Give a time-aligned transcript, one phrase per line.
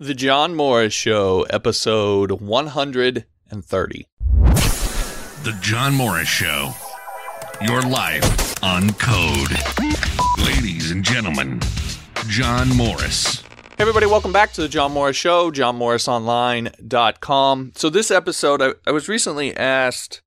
[0.00, 4.06] The John Morris Show, episode 130.
[4.28, 6.72] The John Morris Show.
[7.62, 9.52] Your life on code.
[10.44, 11.60] Ladies and gentlemen,
[12.26, 13.42] John Morris.
[13.42, 17.72] Hey everybody, welcome back to the John Morris Show, johnmorrisonline.com.
[17.76, 20.22] So, this episode, I, I was recently asked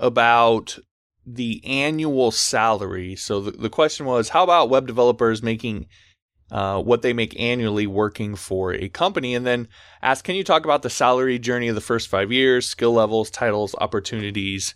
[0.00, 0.78] about
[1.26, 3.16] the annual salary.
[3.16, 5.88] So, the, the question was how about web developers making
[6.50, 9.34] uh, what they make annually working for a company?
[9.34, 9.68] And then
[10.02, 13.30] ask, can you talk about the salary journey of the first five years, skill levels,
[13.30, 14.74] titles, opportunities,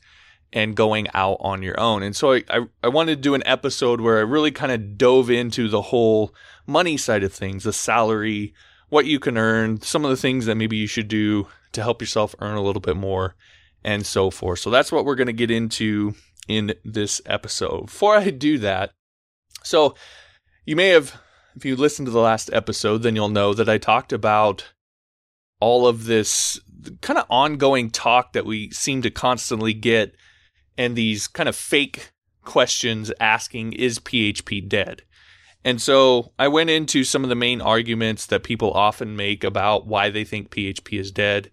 [0.52, 2.02] and going out on your own?
[2.02, 4.98] And so, I, I, I wanted to do an episode where I really kind of
[4.98, 6.34] dove into the whole
[6.66, 8.54] money side of things, the salary,
[8.88, 12.02] what you can earn, some of the things that maybe you should do to help
[12.02, 13.34] yourself earn a little bit more,
[13.82, 14.58] and so forth.
[14.58, 16.14] So that's what we're going to get into
[16.46, 17.86] in this episode.
[17.86, 18.90] Before I do that,
[19.62, 19.94] so
[20.66, 21.18] you may have,
[21.56, 24.72] if you listened to the last episode, then you'll know that I talked about
[25.60, 26.58] all of this
[27.00, 30.14] kind of ongoing talk that we seem to constantly get
[30.76, 32.12] and these kind of fake
[32.44, 35.02] questions asking, is PHP dead?
[35.64, 39.86] And so I went into some of the main arguments that people often make about
[39.86, 41.50] why they think PHP is dead.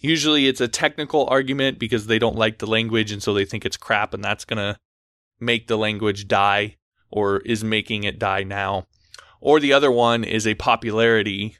[0.00, 3.64] Usually it's a technical argument because they don't like the language and so they think
[3.64, 4.76] it's crap and that's going to
[5.38, 6.76] make the language die
[7.08, 8.86] or is making it die now.
[9.42, 11.56] Or the other one is a popularity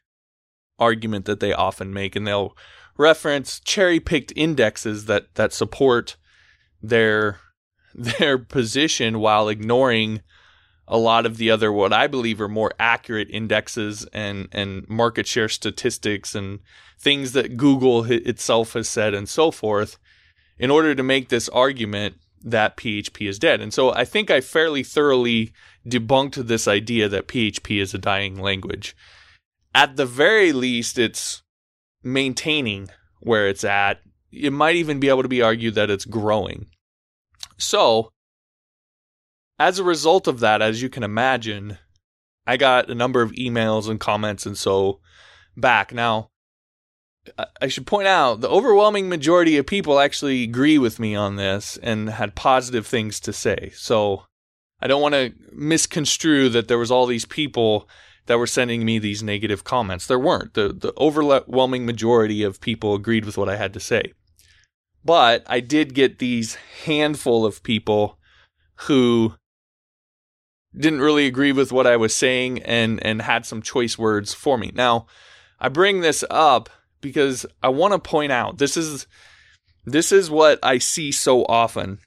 [0.79, 2.57] argument that they often make and they'll
[2.97, 6.17] reference cherry picked indexes that, that support
[6.81, 7.41] their
[7.95, 10.23] their position while ignoring
[10.89, 15.27] a lot of the other what I believe are more accurate indexes and and market
[15.27, 16.61] share statistics and
[16.99, 19.99] things that Google itself has said and so forth.
[20.59, 22.15] In order to make this argument
[22.45, 23.61] that PHP is dead.
[23.61, 25.53] And so I think I fairly thoroughly
[25.87, 28.97] debunked this idea that PHP is a dying language.
[29.75, 31.43] At the very least it's
[32.03, 32.89] maintaining
[33.21, 34.01] where it's at.
[34.31, 36.67] It might even be able to be argued that it's growing.
[37.59, 38.11] So,
[39.59, 41.79] as a result of that, as you can imagine,
[42.47, 45.01] I got a number of emails and comments and so
[45.57, 45.93] back.
[45.93, 46.32] Now,
[47.61, 51.79] I should point out the overwhelming majority of people actually agree with me on this
[51.83, 53.71] and had positive things to say.
[53.75, 54.25] So
[54.81, 57.89] I don't want to misconstrue that there was all these people
[58.27, 60.07] that were sending me these negative comments.
[60.07, 60.55] There weren't.
[60.55, 64.13] The the overwhelming majority of people agreed with what I had to say.
[65.05, 68.19] But I did get these handful of people
[68.87, 69.35] who
[70.77, 74.59] didn't really agree with what I was saying and and had some choice words for
[74.59, 74.73] me.
[74.75, 75.07] Now,
[75.61, 76.69] I bring this up
[77.03, 79.07] because I want to point out this is
[79.85, 81.99] this is what I see so often.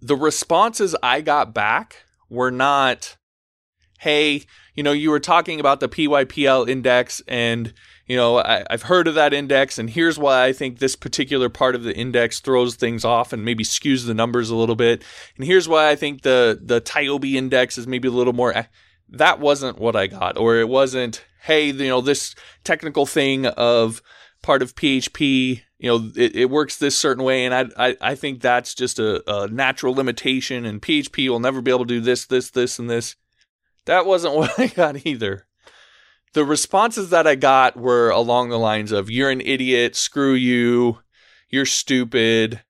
[0.00, 3.16] The responses I got back were not
[3.98, 4.42] hey,
[4.74, 7.72] you know, you were talking about the PYPL index and
[8.06, 11.48] you know, I, have heard of that index, and here's why I think this particular
[11.48, 15.02] part of the index throws things off and maybe skews the numbers a little bit.
[15.36, 18.54] And here's why I think the the TIOBE index is maybe a little more.
[19.08, 21.24] That wasn't what I got, or it wasn't.
[21.42, 22.34] Hey, you know, this
[22.64, 24.02] technical thing of
[24.42, 28.14] part of PHP, you know, it, it works this certain way, and I, I I
[28.14, 32.00] think that's just a, a natural limitation, and PHP will never be able to do
[32.00, 33.16] this, this, this, and this.
[33.84, 35.46] That wasn't what I got either
[36.36, 40.98] the responses that I got were along the lines of "You're an idiot," "Screw you,"
[41.48, 42.62] "You're stupid,"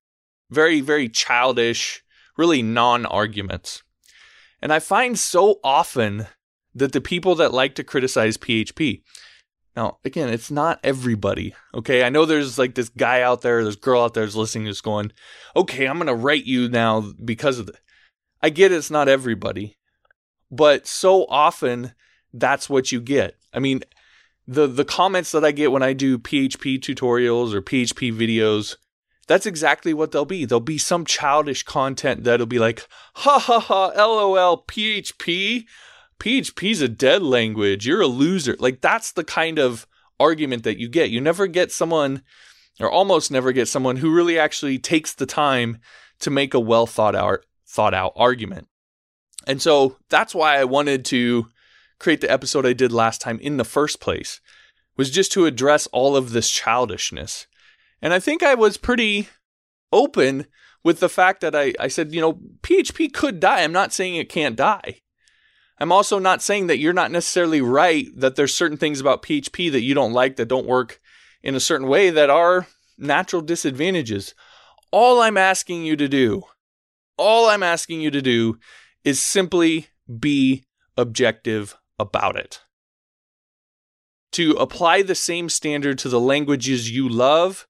[0.50, 2.04] very very childish,
[2.36, 3.82] really non-arguments.
[4.66, 6.26] And I find so often
[6.74, 9.02] that the people that like to criticize PHP
[9.76, 11.54] now, again, it's not everybody.
[11.72, 12.02] Okay.
[12.02, 14.82] I know there's like this guy out there, this girl out there is listening, just
[14.82, 15.12] going,
[15.54, 17.76] okay, I'm going to write you now because of it.
[18.42, 19.78] I get it's not everybody,
[20.50, 21.92] but so often
[22.32, 23.36] that's what you get.
[23.54, 23.84] I mean,
[24.48, 28.74] the the comments that I get when I do PHP tutorials or PHP videos,
[29.26, 30.44] that's exactly what they'll be.
[30.44, 35.64] There'll be some childish content that'll be like, ha ha ha, lol, PHP.
[36.18, 37.86] PHP's a dead language.
[37.86, 38.56] You're a loser.
[38.58, 39.86] Like that's the kind of
[40.18, 41.10] argument that you get.
[41.10, 42.22] You never get someone
[42.80, 45.78] or almost never get someone who really actually takes the time
[46.20, 48.68] to make a well thought out thought out argument.
[49.46, 51.48] And so that's why I wanted to
[51.98, 54.40] create the episode I did last time in the first place
[54.96, 57.46] was just to address all of this childishness.
[58.02, 59.28] And I think I was pretty
[59.92, 60.46] open
[60.84, 63.62] with the fact that I, I said, you know, PHP could die.
[63.62, 65.00] I'm not saying it can't die.
[65.78, 69.70] I'm also not saying that you're not necessarily right, that there's certain things about PHP
[69.72, 71.00] that you don't like that don't work
[71.42, 72.66] in a certain way that are
[72.96, 74.34] natural disadvantages.
[74.90, 76.42] All I'm asking you to do,
[77.18, 78.58] all I'm asking you to do
[79.04, 79.88] is simply
[80.20, 80.64] be
[80.96, 82.60] objective about it.
[84.32, 87.66] to apply the same standard to the languages you love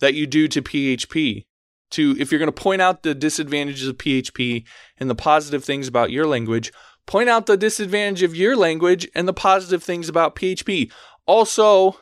[0.00, 1.44] that you do to PHP.
[1.92, 4.64] To if you're going to point out the disadvantages of PHP
[4.98, 6.72] and the positive things about your language,
[7.06, 10.90] point out the disadvantage of your language and the positive things about PHP.
[11.26, 11.92] Also,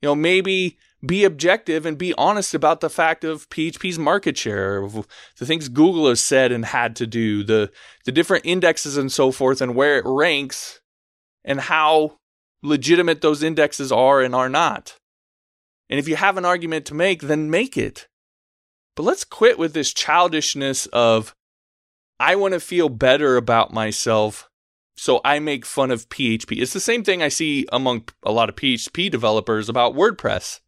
[0.00, 4.88] you know, maybe be objective and be honest about the fact of PHP's market share,
[5.38, 7.70] the things Google has said and had to do, the
[8.04, 10.80] the different indexes and so forth, and where it ranks,
[11.44, 12.18] and how
[12.62, 14.96] legitimate those indexes are and are not.
[15.92, 18.08] And if you have an argument to make, then make it.
[18.96, 21.34] But let's quit with this childishness of
[22.18, 24.48] I want to feel better about myself,
[24.96, 26.62] so I make fun of PHP.
[26.62, 30.60] It's the same thing I see among a lot of PHP developers about WordPress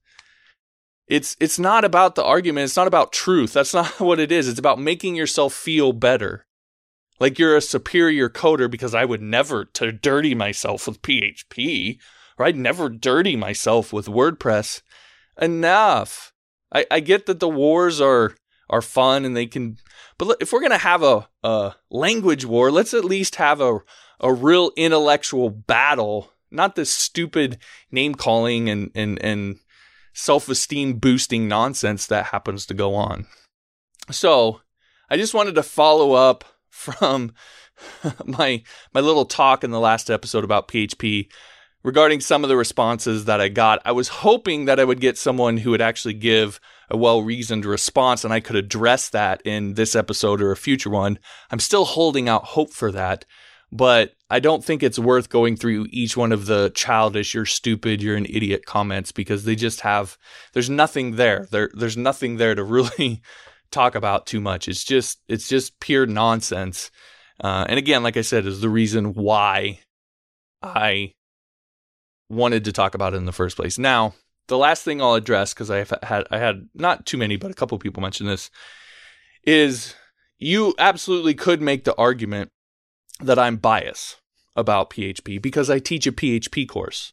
[1.06, 4.48] it's it's not about the argument it's not about truth that's not what it is
[4.48, 6.46] it's about making yourself feel better
[7.20, 11.98] like you're a superior coder because i would never to dirty myself with php
[12.38, 14.80] or i'd never dirty myself with wordpress
[15.40, 16.32] enough
[16.72, 18.34] i, I get that the wars are
[18.70, 19.76] are fun and they can
[20.18, 23.78] but if we're to have a, a language war let's at least have a
[24.20, 27.58] a real intellectual battle not this stupid
[27.90, 29.56] name calling and and and
[30.14, 33.26] self esteem boosting nonsense that happens to go on.
[34.10, 34.60] So
[35.10, 37.34] I just wanted to follow up from
[38.24, 38.62] my
[38.94, 41.28] my little talk in the last episode about PHP
[41.84, 43.80] regarding some of the responses that I got.
[43.84, 46.58] I was hoping that I would get someone who would actually give
[46.90, 50.90] a well reasoned response and I could address that in this episode or a future
[50.90, 51.18] one.
[51.50, 53.24] I'm still holding out hope for that
[53.74, 58.00] but I don't think it's worth going through each one of the childish, you're stupid,
[58.00, 60.16] you're an idiot comments because they just have,
[60.52, 61.48] there's nothing there.
[61.50, 63.20] There, there's nothing there to really
[63.72, 64.68] talk about too much.
[64.68, 66.92] It's just, it's just pure nonsense.
[67.42, 69.80] Uh, and again, like I said, is the reason why
[70.62, 71.14] I
[72.28, 73.78] wanted to talk about it in the first place.
[73.78, 74.14] Now,
[74.48, 77.54] the last thing I'll address because I had I had not too many, but a
[77.54, 78.50] couple people mentioned this
[79.44, 79.94] is
[80.38, 82.50] you absolutely could make the argument
[83.20, 84.20] that I'm biased
[84.56, 87.12] about PHP because I teach a PHP course.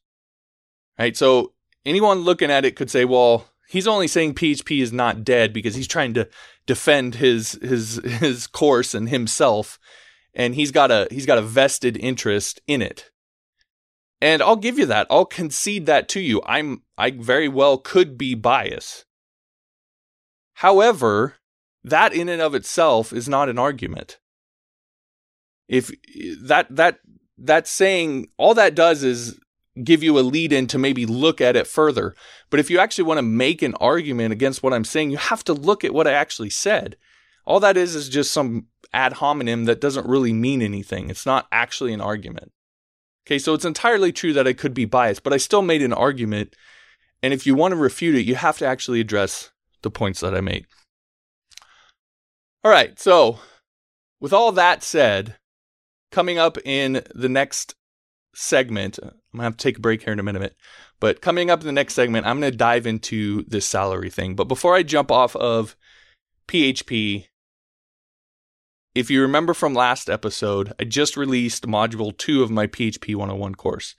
[1.00, 1.16] Right?
[1.16, 1.54] So
[1.86, 5.76] anyone looking at it could say, well, he's only saying PHP is not dead because
[5.76, 6.28] he's trying to
[6.66, 9.80] defend his his his course and himself
[10.34, 13.11] and he's got a he's got a vested interest in it.
[14.22, 15.08] And I'll give you that.
[15.10, 16.42] I'll concede that to you.
[16.46, 19.06] I'm I very well could be biased.
[20.56, 21.38] However,
[21.84, 24.20] that in and of itself is not an argument
[25.72, 25.90] if
[26.44, 27.00] that that
[27.38, 29.40] that saying all that does is
[29.82, 32.14] give you a lead in to maybe look at it further.
[32.50, 35.46] But if you actually want to make an argument against what I'm saying, you have
[35.46, 36.98] to look at what I actually said.
[37.46, 41.10] All that is is just some ad hominem that doesn't really mean anything.
[41.10, 42.52] It's not actually an argument.
[43.32, 45.94] Okay, so it's entirely true that I could be biased, but I still made an
[45.94, 46.54] argument.
[47.24, 49.52] And if you want to refute it, you have to actually address
[49.84, 50.66] the points that I made.
[52.66, 53.40] All right, so
[54.20, 55.38] with all that said,
[56.12, 57.74] coming up in the next
[58.36, 60.58] segment, I'm gonna have to take a break here in a minute.
[61.00, 64.36] But coming up in the next segment, I'm gonna dive into this salary thing.
[64.36, 65.78] But before I jump off of
[66.50, 67.28] PHP,
[68.94, 73.56] if you remember from last episode, I just released module two of my PHP 101
[73.56, 73.96] course.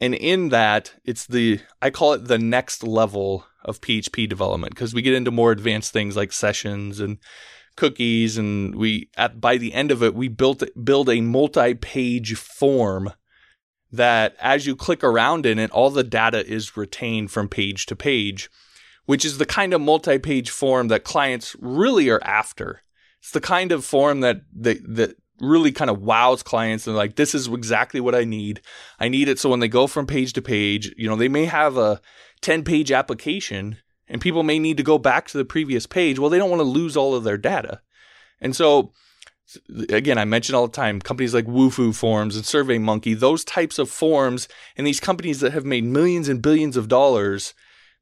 [0.00, 4.94] And in that, it's the, I call it the next level of PHP development because
[4.94, 7.18] we get into more advanced things like sessions and
[7.76, 13.12] cookies and we at by the end of it we built build a multi-page form
[13.90, 17.96] that as you click around in it all the data is retained from page to
[17.96, 18.48] page
[19.06, 22.82] which is the kind of multi-page form that clients really are after
[23.24, 27.16] it's the kind of form that that, that really kind of wows clients and like
[27.16, 28.60] this is exactly what I need.
[29.00, 31.46] I need it so when they go from page to page, you know, they may
[31.46, 32.02] have a
[32.42, 33.78] 10 page application
[34.08, 36.18] and people may need to go back to the previous page.
[36.18, 37.80] Well, they don't want to lose all of their data.
[38.42, 38.92] And so,
[39.88, 43.88] again, I mention all the time companies like Wufoo Forms and SurveyMonkey, those types of
[43.88, 47.54] forms, and these companies that have made millions and billions of dollars,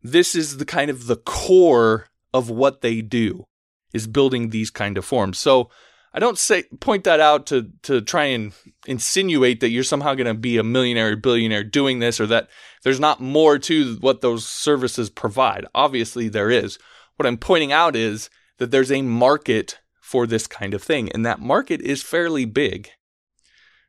[0.03, 3.47] this is the kind of the core of what they do
[3.93, 5.39] is building these kind of forms.
[5.39, 5.71] So
[6.15, 8.53] I don't say point that out to to try and
[8.87, 12.49] insinuate that you're somehow going to be a millionaire or billionaire doing this or that
[12.83, 15.67] there's not more to what those services provide.
[15.75, 16.79] Obviously there is.
[17.17, 21.25] What I'm pointing out is that there's a market for this kind of thing and
[21.25, 22.91] that market is fairly big.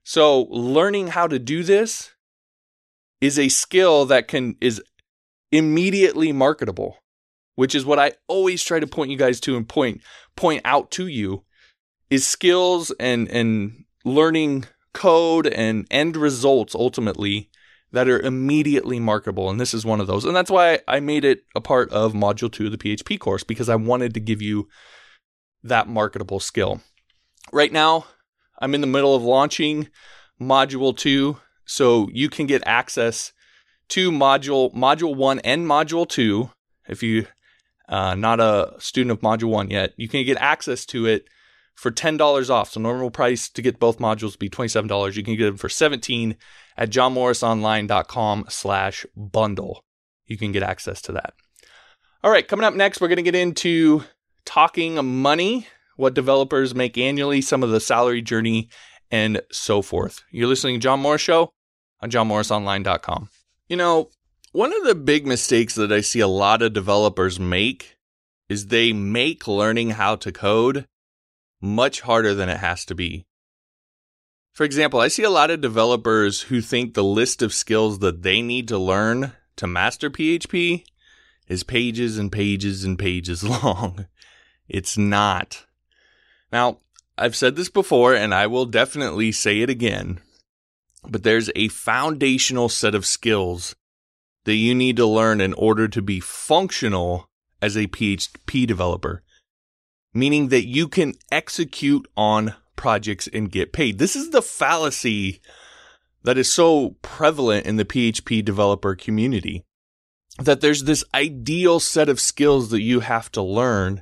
[0.03, 2.11] So learning how to do this
[3.19, 4.81] is a skill that can is
[5.51, 6.97] immediately marketable,
[7.55, 10.01] which is what I always try to point you guys to and point
[10.35, 11.43] point out to you
[12.09, 17.49] is skills and and learning code and end results ultimately
[17.93, 19.49] that are immediately marketable.
[19.49, 20.25] And this is one of those.
[20.25, 23.43] And that's why I made it a part of Module 2 of the PHP course
[23.43, 24.67] because I wanted to give you
[25.63, 26.81] that marketable skill.
[27.51, 28.05] Right now,
[28.59, 29.89] I'm in the middle of launching
[30.41, 31.37] Module 2.
[31.65, 33.31] So you can get access
[33.89, 36.49] to module module 1 and module 2
[36.87, 37.27] if you
[37.89, 39.93] uh, not a student of module 1 yet.
[39.97, 41.25] You can get access to it
[41.75, 42.71] for $10 off.
[42.71, 46.35] So normal price to get both modules be $27 you can get them for 17
[46.77, 49.83] at johnmorrisonline.com slash bundle.
[50.25, 51.33] You can get access to that.
[52.23, 54.03] All right coming up next we're going to get into
[54.45, 58.69] talking money what developers make annually some of the salary journey
[59.11, 60.23] and so forth.
[60.31, 61.51] You're listening to john morris show
[62.01, 63.29] on johnmorrisonline.com
[63.73, 64.09] you know,
[64.53, 67.97] one of the big mistakes that I see a lot of developers make
[68.47, 70.87] is they make learning how to code
[71.59, 73.25] much harder than it has to be.
[74.53, 78.21] For example, I see a lot of developers who think the list of skills that
[78.21, 80.85] they need to learn to master PHP
[81.47, 84.05] is pages and pages and pages long.
[84.69, 85.65] It's not.
[86.51, 86.77] Now,
[87.17, 90.19] I've said this before and I will definitely say it again
[91.07, 93.75] but there's a foundational set of skills
[94.45, 97.29] that you need to learn in order to be functional
[97.61, 99.23] as a PHP developer,
[100.13, 103.99] meaning that you can execute on projects and get paid.
[103.99, 105.41] This is the fallacy
[106.23, 109.63] that is so prevalent in the PHP developer community
[110.39, 114.01] that there's this ideal set of skills that you have to learn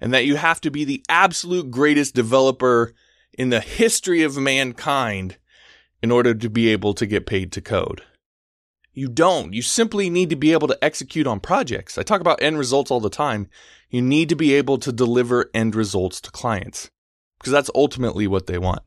[0.00, 2.92] and that you have to be the absolute greatest developer
[3.32, 5.38] in the history of mankind
[6.02, 8.02] in order to be able to get paid to code.
[8.96, 9.52] You don't.
[9.52, 11.98] You simply need to be able to execute on projects.
[11.98, 13.50] I talk about end results all the time.
[13.90, 16.90] You need to be able to deliver end results to clients
[17.38, 18.80] because that's ultimately what they want.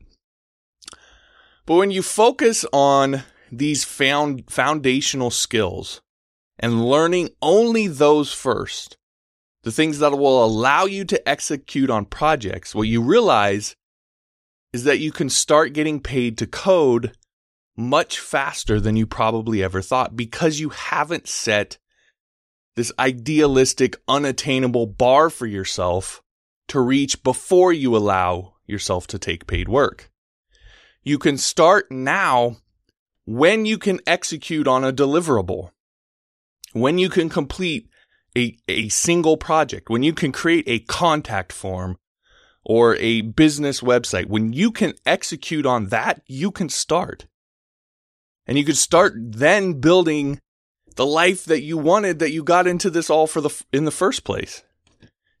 [1.64, 6.00] But when you focus on these found foundational skills
[6.58, 8.96] and learning only those first,
[9.62, 13.76] the things that will allow you to execute on projects, what you realize
[14.72, 17.12] is that you can start getting paid to code
[17.76, 21.78] much faster than you probably ever thought because you haven't set
[22.76, 26.22] this idealistic, unattainable bar for yourself
[26.68, 30.10] to reach before you allow yourself to take paid work.
[31.02, 32.56] You can start now
[33.26, 35.70] when you can execute on a deliverable,
[36.72, 37.88] when you can complete
[38.36, 41.98] a, a single project, when you can create a contact form
[42.64, 47.26] or a business website, when you can execute on that, you can start.
[48.50, 50.40] And you could start then building
[50.96, 53.92] the life that you wanted that you got into this all for the in the
[53.92, 54.64] first place.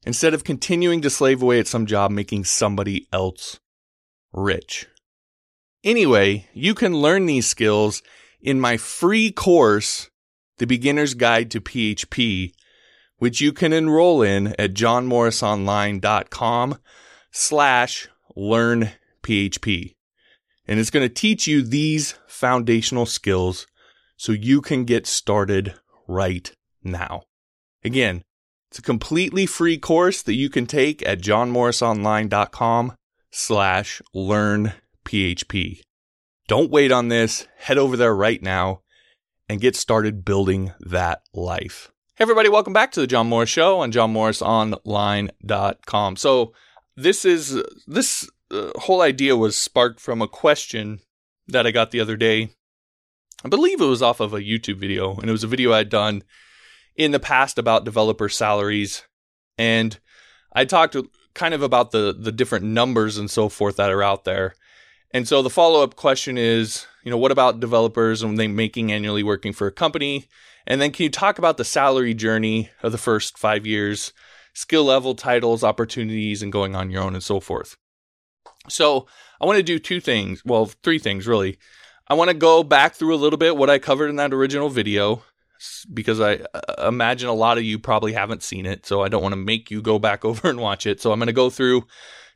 [0.06, 3.58] Instead of continuing to slave away at some job making somebody else
[4.32, 4.86] rich.
[5.82, 8.00] Anyway, you can learn these skills
[8.40, 10.08] in my free course,
[10.58, 12.52] The Beginner's Guide to PHP,
[13.18, 16.78] which you can enroll in at johnmorrisonline.com
[17.32, 18.92] slash learn
[19.24, 19.94] PHP.
[20.66, 23.66] And it's going to teach you these foundational skills
[24.16, 25.74] so you can get started
[26.06, 26.52] right
[26.82, 27.22] now.
[27.84, 28.22] Again,
[28.70, 32.92] it's a completely free course that you can take at johnmorrisonline.com
[33.30, 34.74] slash learn
[35.04, 35.80] PHP.
[36.46, 37.48] Don't wait on this.
[37.58, 38.82] Head over there right now
[39.48, 41.90] and get started building that life.
[42.14, 46.16] Hey everybody, welcome back to the John Morris Show on johnmorrisonline.com.
[46.16, 46.52] So
[46.96, 51.00] this is this uh, whole idea was sparked from a question
[51.48, 52.50] that I got the other day.
[53.44, 55.88] I believe it was off of a YouTube video, and it was a video I'd
[55.88, 56.22] done
[56.96, 59.02] in the past about developer salaries,
[59.56, 59.98] and
[60.52, 60.96] I talked
[61.34, 64.54] kind of about the the different numbers and so forth that are out there.
[65.12, 68.92] And so the follow up question is, you know, what about developers and they making
[68.92, 70.28] annually working for a company?
[70.66, 74.12] And then can you talk about the salary journey of the first five years?
[74.52, 77.76] skill level, titles, opportunities, and going on your own and so forth.
[78.68, 79.06] So
[79.40, 80.44] I want to do two things.
[80.44, 81.58] Well, three things really.
[82.06, 84.68] I want to go back through a little bit what I covered in that original
[84.68, 85.22] video
[85.92, 88.86] because I uh, imagine a lot of you probably haven't seen it.
[88.86, 91.00] So I don't want to make you go back over and watch it.
[91.00, 91.86] So I'm going to go through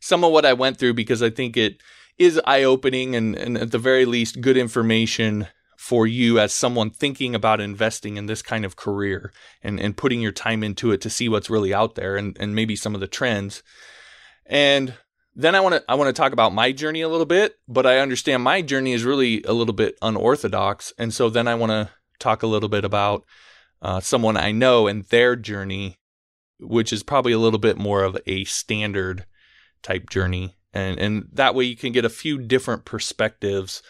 [0.01, 1.83] some of what I went through because I think it
[2.19, 6.89] is eye opening and, and at the very least good information for you as someone
[6.89, 11.01] thinking about investing in this kind of career and, and putting your time into it
[11.01, 13.63] to see what's really out there and, and maybe some of the trends.
[14.47, 14.95] And
[15.35, 17.87] then I want to I want to talk about my journey a little bit, but
[17.87, 21.71] I understand my journey is really a little bit unorthodox, and so then I want
[21.71, 23.25] to talk a little bit about
[23.83, 25.99] uh, someone I know and their journey,
[26.61, 29.27] which is probably a little bit more of a standard
[29.83, 33.83] type journey, and and that way you can get a few different perspectives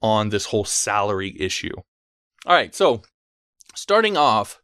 [0.00, 1.74] on this whole salary issue.
[2.46, 3.02] All right, so
[3.74, 4.60] starting off,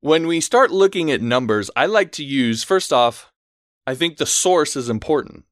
[0.00, 3.30] when we start looking at numbers, I like to use, first off,
[3.90, 5.44] I think the source is important.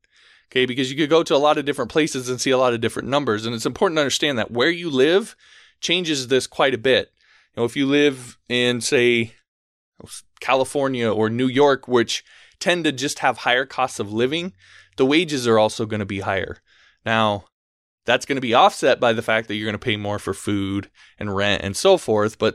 [0.51, 2.73] Okay, because you could go to a lot of different places and see a lot
[2.73, 3.45] of different numbers.
[3.45, 5.37] And it's important to understand that where you live
[5.81, 7.11] changes this quite a bit.
[7.55, 9.35] You know, if you live in, say,
[10.41, 12.25] California or New York, which
[12.61, 14.55] tend to just have higher costs of living,
[14.97, 16.59] the wages are also going to be higher.
[17.05, 17.45] Now,
[18.07, 20.33] that's going to be offset by the fact that you're going to pay more for
[20.33, 22.55] food and rent and so forth, but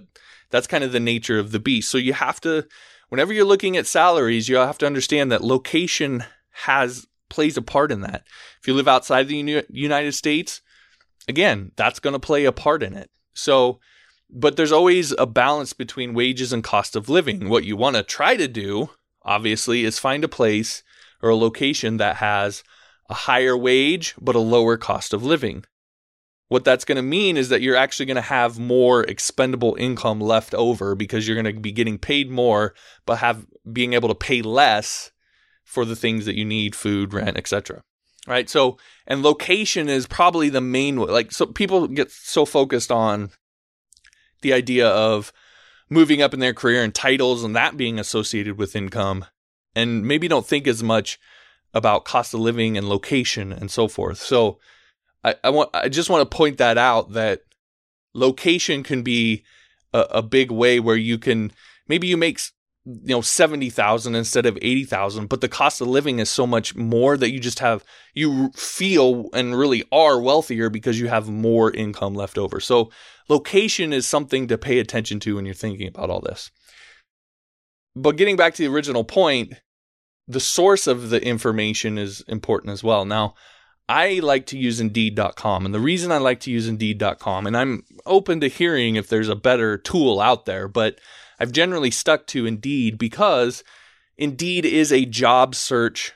[0.50, 1.92] that's kind of the nature of the beast.
[1.92, 2.66] So you have to,
[3.14, 7.92] whenever you're looking at salaries, you have to understand that location has plays a part
[7.92, 8.24] in that.
[8.60, 10.62] If you live outside the United States,
[11.28, 13.12] again, that's going to play a part in it.
[13.36, 13.80] So,
[14.32, 17.50] but there's always a balance between wages and cost of living.
[17.50, 18.90] What you want to try to do,
[19.22, 20.82] obviously, is find a place
[21.22, 22.64] or a location that has
[23.12, 25.66] a higher wage, but a lower cost of living.
[26.54, 30.22] What that's going to mean is that you're actually going to have more expendable income
[30.22, 32.76] left over because you're going to be getting paid more,
[33.08, 35.12] but have being able to pay less
[35.64, 37.82] for the things that you need, food, rent, etc.
[38.28, 38.48] Right?
[38.48, 43.32] So, and location is probably the main like so people get so focused on
[44.42, 45.34] the idea of
[45.90, 49.26] moving up in their career and titles and that being associated with income
[49.76, 51.20] and maybe don't think as much
[51.74, 54.20] about cost of living and location and so forth.
[54.20, 54.60] So
[55.24, 57.42] I, I want I just want to point that out that
[58.14, 59.44] location can be
[59.94, 61.52] a, a big way where you can
[61.88, 62.40] maybe you make
[62.86, 67.16] you know 70,000 instead of 80,000 but the cost of living is so much more
[67.16, 72.14] that you just have you feel and really are wealthier because you have more income
[72.14, 72.60] left over.
[72.60, 72.92] So
[73.28, 76.52] location is something to pay attention to when you're thinking about all this.
[77.96, 79.54] But getting back to the original point,
[80.28, 83.06] the source of the information is important as well.
[83.06, 83.36] Now,
[83.90, 85.66] I like to use Indeed.com.
[85.66, 89.30] And the reason I like to use Indeed.com, and I'm open to hearing if there's
[89.30, 91.00] a better tool out there, but
[91.40, 93.64] I've generally stuck to Indeed because
[94.18, 96.14] Indeed is a job search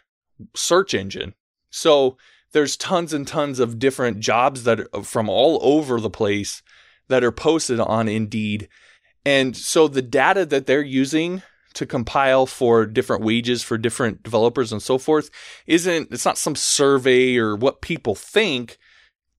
[0.56, 1.34] search engine.
[1.70, 2.18] So
[2.54, 6.62] there's tons and tons of different jobs that are from all over the place
[7.08, 8.70] that are posted on Indeed.
[9.26, 11.42] And so the data that they're using
[11.78, 15.30] to compile for different wages for different developers and so forth
[15.68, 18.78] isn't it's not some survey or what people think.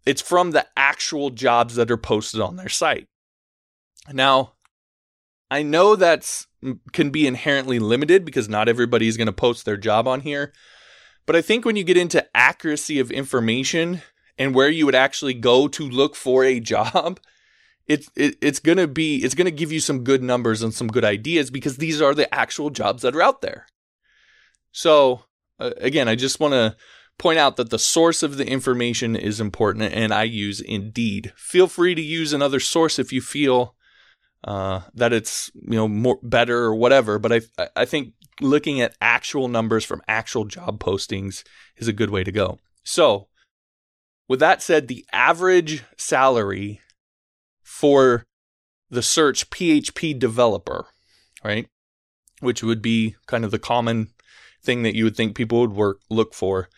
[0.06, 3.06] It's from the actual jobs that are posted on their site.
[4.12, 4.52] Now
[5.50, 9.64] i know that's mm, can be inherently limited because not everybody is going to post
[9.64, 10.52] their job on here
[11.26, 14.02] but i think when you get into accuracy of information
[14.36, 17.18] and where you would actually go to look for a job
[17.88, 21.04] it's it, it's gonna be it's gonna give you some good numbers and some good
[21.04, 23.66] ideas because these are the actual jobs that are out there.
[24.70, 25.24] So
[25.58, 26.76] uh, again, I just want to
[27.18, 31.32] point out that the source of the information is important, and I use Indeed.
[31.36, 33.74] Feel free to use another source if you feel
[34.44, 37.18] uh, that it's you know more better or whatever.
[37.18, 41.42] But I I think looking at actual numbers from actual job postings
[41.76, 42.58] is a good way to go.
[42.84, 43.28] So,
[44.28, 46.80] with that said, the average salary
[47.68, 48.24] for
[48.88, 50.86] the search PHP developer,
[51.44, 51.68] right?
[52.40, 54.08] Which would be kind of the common
[54.62, 56.70] thing that you would think people would work look for.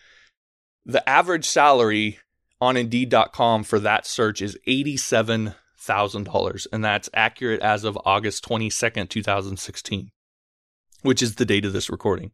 [0.84, 2.18] The average salary
[2.60, 10.10] on indeed.com for that search is $87,000 and that's accurate as of August 22nd, 2016,
[11.02, 12.32] which is the date of this recording.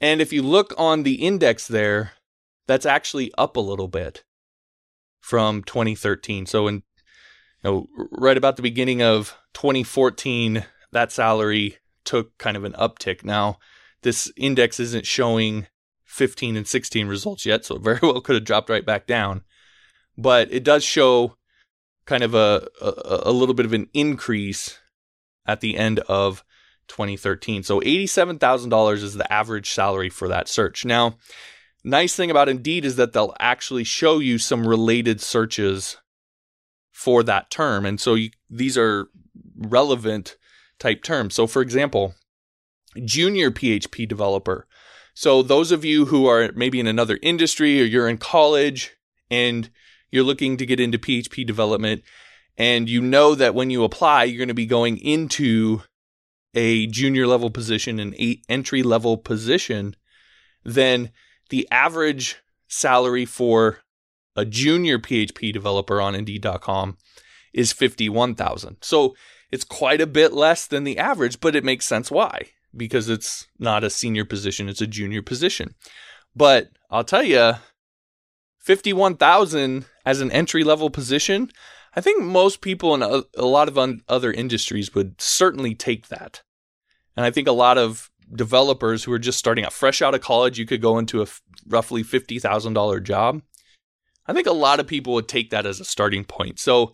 [0.00, 2.12] And if you look on the index there,
[2.66, 4.22] that's actually up a little bit
[5.20, 6.44] from 2013.
[6.44, 6.82] So in
[7.70, 13.24] know, right about the beginning of 2014, that salary took kind of an uptick.
[13.24, 13.58] Now,
[14.02, 15.66] this index isn't showing
[16.04, 19.42] 15 and 16 results yet, so it very well could have dropped right back down.
[20.18, 21.36] But it does show
[22.04, 24.78] kind of a, a, a little bit of an increase
[25.46, 26.44] at the end of
[26.88, 27.62] 2013.
[27.62, 30.84] So $87,000 is the average salary for that search.
[30.84, 31.16] Now,
[31.84, 35.96] nice thing about Indeed is that they'll actually show you some related searches
[36.92, 37.84] for that term.
[37.84, 39.08] And so you, these are
[39.56, 40.36] relevant
[40.78, 41.34] type terms.
[41.34, 42.14] So, for example,
[43.04, 44.66] junior PHP developer.
[45.14, 48.96] So, those of you who are maybe in another industry or you're in college
[49.30, 49.70] and
[50.10, 52.02] you're looking to get into PHP development,
[52.58, 55.82] and you know that when you apply, you're going to be going into
[56.54, 58.14] a junior level position, an
[58.48, 59.96] entry level position,
[60.64, 61.10] then
[61.48, 62.36] the average
[62.68, 63.78] salary for
[64.36, 66.96] a junior PHP developer on Indeed.com
[67.52, 68.76] is 51,000.
[68.80, 69.14] So
[69.50, 72.48] it's quite a bit less than the average, but it makes sense why.
[72.74, 75.74] Because it's not a senior position, it's a junior position.
[76.34, 77.54] But I'll tell you,
[78.60, 81.50] 51,000 as an entry level position,
[81.94, 86.08] I think most people in a, a lot of un, other industries would certainly take
[86.08, 86.42] that.
[87.16, 90.22] And I think a lot of developers who are just starting out fresh out of
[90.22, 93.42] college, you could go into a f- roughly $50,000 job.
[94.26, 96.58] I think a lot of people would take that as a starting point.
[96.58, 96.92] So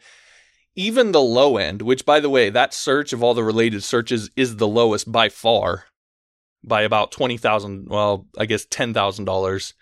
[0.75, 4.31] even the low end, which by the way, that search of all the related searches
[4.37, 5.85] is the lowest by far
[6.65, 9.73] by about 20,000, well, I guess $10,000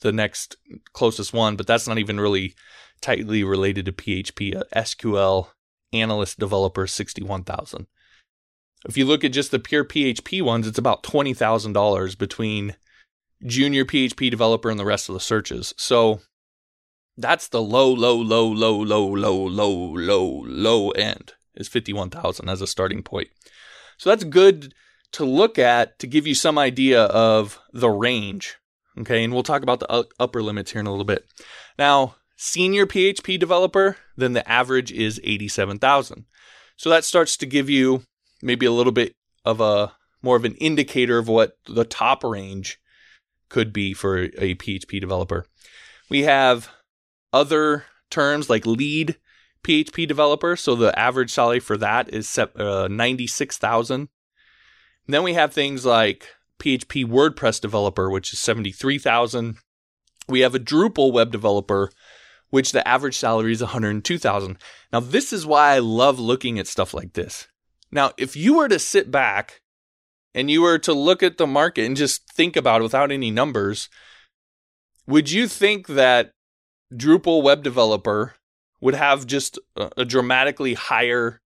[0.00, 0.56] the next
[0.92, 2.54] closest one, but that's not even really
[3.00, 4.56] tightly related to PHP.
[4.56, 5.48] Uh, SQL
[5.92, 7.86] analyst developer 61,000.
[8.86, 12.76] If you look at just the pure PHP ones, it's about $20,000 between
[13.44, 15.74] junior PHP developer and the rest of the searches.
[15.76, 16.20] So
[17.16, 22.60] that's the low, low, low, low, low, low, low, low, low end is 51,000 as
[22.60, 23.28] a starting point.
[23.96, 24.74] So that's good
[25.12, 28.56] to look at to give you some idea of the range.
[28.98, 29.24] Okay.
[29.24, 31.24] And we'll talk about the upper limits here in a little bit.
[31.78, 36.26] Now, senior PHP developer, then the average is 87,000.
[36.76, 38.02] So that starts to give you
[38.42, 42.78] maybe a little bit of a more of an indicator of what the top range
[43.48, 45.46] could be for a PHP developer.
[46.10, 46.68] We have
[47.32, 49.16] other terms like lead
[49.62, 50.56] PHP developer.
[50.56, 54.08] So the average salary for that is uh, 96,000.
[55.06, 59.56] Then we have things like PHP WordPress developer, which is 73,000.
[60.28, 61.90] We have a Drupal web developer,
[62.50, 64.58] which the average salary is 102,000.
[64.92, 67.46] Now, this is why I love looking at stuff like this.
[67.92, 69.60] Now, if you were to sit back
[70.34, 73.30] and you were to look at the market and just think about it without any
[73.30, 73.88] numbers,
[75.06, 76.32] would you think that
[76.92, 78.34] Drupal web developer
[78.80, 81.40] would have just a, dramatically higher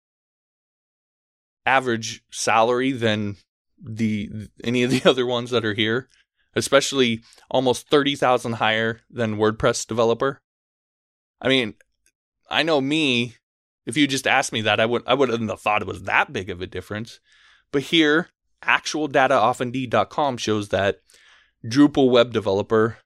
[1.66, 3.36] average salary than
[3.80, 6.08] the any of the other ones that are here,
[6.56, 10.40] especially almost 30,000 higher than WordPress developer.
[11.40, 11.74] I mean,
[12.50, 13.36] I know me,
[13.86, 16.32] if you just asked me that, I would I wouldn't have thought it was that
[16.32, 17.20] big of a difference.
[17.70, 18.28] But here,
[18.62, 21.00] actual data off indeed.com shows that
[21.64, 22.98] Drupal web developer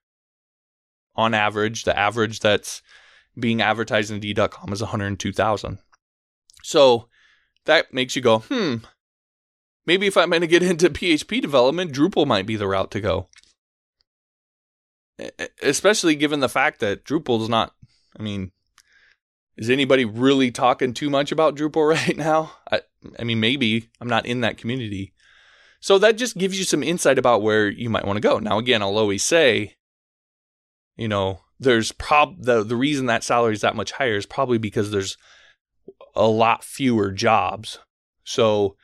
[1.15, 2.81] on average, the average that's
[3.37, 5.79] being advertised in Indeed.com is 102,000.
[6.63, 7.07] So
[7.65, 8.77] that makes you go, hmm,
[9.85, 13.01] maybe if I'm going to get into PHP development, Drupal might be the route to
[13.01, 13.27] go.
[15.61, 17.73] Especially given the fact that Drupal is not,
[18.17, 18.51] I mean,
[19.55, 22.53] is anybody really talking too much about Drupal right now?
[22.71, 22.81] I,
[23.19, 25.13] I mean, maybe I'm not in that community.
[25.79, 28.39] So that just gives you some insight about where you might want to go.
[28.39, 29.75] Now, again, I'll always say
[30.95, 34.57] you know, there's prob the the reason that salary is that much higher is probably
[34.57, 35.17] because there's
[36.15, 37.79] a lot fewer jobs.
[38.23, 38.75] So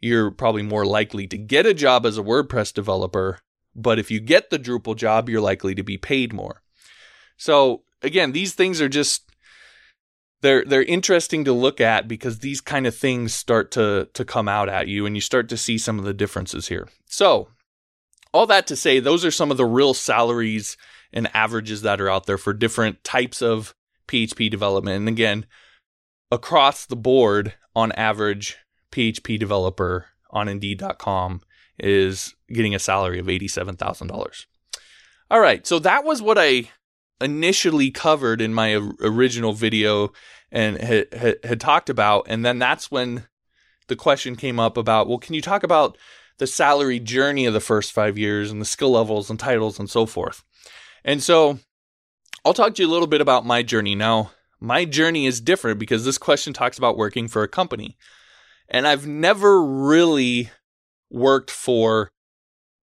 [0.00, 3.40] you're probably more likely to get a job as a WordPress developer,
[3.74, 6.62] but if you get the Drupal job, you're likely to be paid more.
[7.36, 9.28] So again, these things are just
[10.40, 14.48] they're they're interesting to look at because these kind of things start to to come
[14.48, 16.88] out at you and you start to see some of the differences here.
[17.06, 17.48] So,
[18.32, 20.76] all that to say those are some of the real salaries
[21.12, 23.74] and averages that are out there for different types of
[24.06, 24.96] PHP development.
[24.96, 25.46] And again,
[26.30, 28.56] across the board, on average,
[28.90, 31.42] PHP developer on Indeed.com
[31.78, 34.46] is getting a salary of $87,000.
[35.30, 36.70] All right, so that was what I
[37.20, 40.12] initially covered in my original video
[40.50, 42.26] and had, had, had, talked about.
[42.28, 43.26] And then that's when
[43.88, 45.98] the question came up about, well, can you talk about
[46.38, 49.90] the salary journey of the first five years and the skill levels and titles and
[49.90, 50.42] so forth?
[51.08, 51.58] And so
[52.44, 53.94] I'll talk to you a little bit about my journey.
[53.94, 57.96] Now, my journey is different because this question talks about working for a company.
[58.68, 60.50] And I've never really
[61.08, 62.10] worked for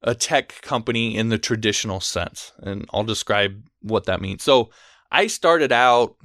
[0.02, 2.52] a tech company in the traditional sense.
[2.58, 4.42] And I'll describe what that means.
[4.42, 4.72] So
[5.12, 6.16] I started out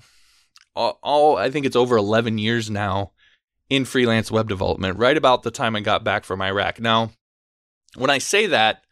[0.75, 3.13] all, I think it's over 11 years now
[3.69, 6.81] in freelance web development, right about the time I got back from Iraq.
[6.81, 7.11] Now,
[7.95, 8.85] when I say that,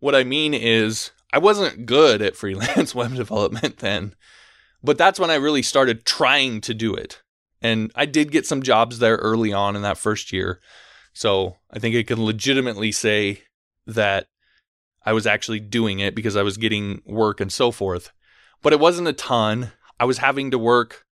[0.00, 4.14] what I mean is I wasn't good at freelance web development then,
[4.82, 7.20] but that's when I really started trying to do it.
[7.60, 10.62] And I did get some jobs there early on in that first year.
[11.12, 13.42] So I think I can legitimately say
[13.86, 14.28] that
[15.04, 18.12] I was actually doing it because I was getting work and so forth.
[18.62, 19.72] But it wasn't a ton.
[20.00, 21.04] I was having to work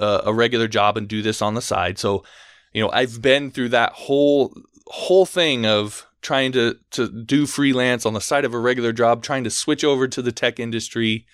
[0.00, 2.00] uh, a regular job and do this on the side.
[2.00, 2.24] So,
[2.72, 4.56] you know, I've been through that whole
[4.88, 9.22] whole thing of trying to to do freelance on the side of a regular job,
[9.22, 11.26] trying to switch over to the tech industry.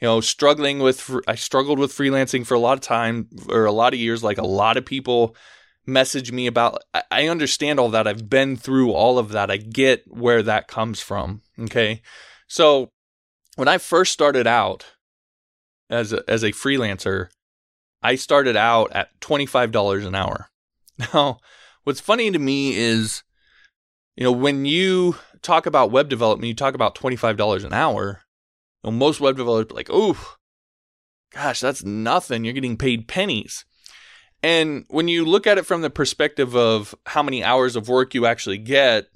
[0.00, 3.72] You know, struggling with I struggled with freelancing for a lot of time or a
[3.72, 4.22] lot of years.
[4.22, 5.34] Like a lot of people
[5.86, 6.82] message me about.
[7.10, 8.06] I understand all that.
[8.06, 9.50] I've been through all of that.
[9.50, 11.42] I get where that comes from.
[11.58, 12.02] Okay,
[12.46, 12.90] so
[13.56, 14.86] when I first started out
[15.90, 17.28] as a, as a freelancer,
[18.02, 20.48] I started out at $25 an hour.
[21.14, 21.38] Now,
[21.84, 23.22] what's funny to me is,
[24.18, 28.22] you know, when you talk about web development, you talk about $25 an hour.
[28.82, 30.36] You know, most web developers like, oh,
[31.32, 32.42] gosh, that's nothing.
[32.42, 33.64] You're getting paid pennies.
[34.42, 38.12] And when you look at it from the perspective of how many hours of work
[38.12, 39.06] you actually get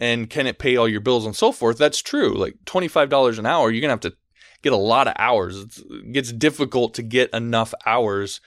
[0.00, 2.36] and can it pay all your bills and so forth, that's true.
[2.36, 4.18] Like $25 an hour, you're going to have to
[4.62, 5.60] get a lot of hours.
[5.60, 8.40] It's, it gets difficult to get enough hours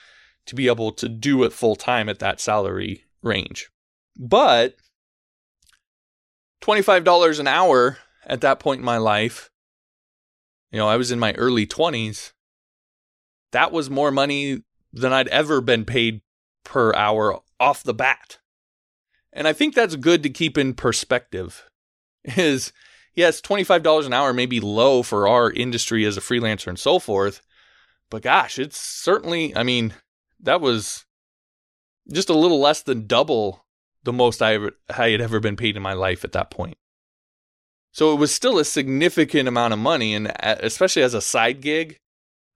[0.47, 3.69] to be able to do it full time at that salary range.
[4.17, 4.75] But
[6.61, 9.49] $25 an hour at that point in my life,
[10.71, 12.33] you know, I was in my early 20s.
[13.51, 16.21] That was more money than I'd ever been paid
[16.63, 18.39] per hour off the bat.
[19.33, 21.69] And I think that's good to keep in perspective.
[22.23, 22.71] Is
[23.15, 26.99] yes, $25 an hour may be low for our industry as a freelancer and so
[26.99, 27.41] forth,
[28.09, 29.93] but gosh, it's certainly, I mean,
[30.39, 31.05] that was
[32.11, 33.65] just a little less than double
[34.03, 34.57] the most I,
[34.89, 36.77] I had ever been paid in my life at that point.
[37.91, 41.99] So it was still a significant amount of money, and especially as a side gig.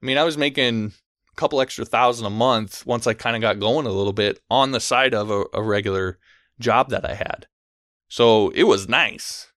[0.01, 0.93] I mean, I was making
[1.31, 4.39] a couple extra thousand a month once I kind of got going a little bit
[4.49, 6.19] on the side of a, a regular
[6.59, 7.47] job that I had.
[8.09, 9.51] So it was nice.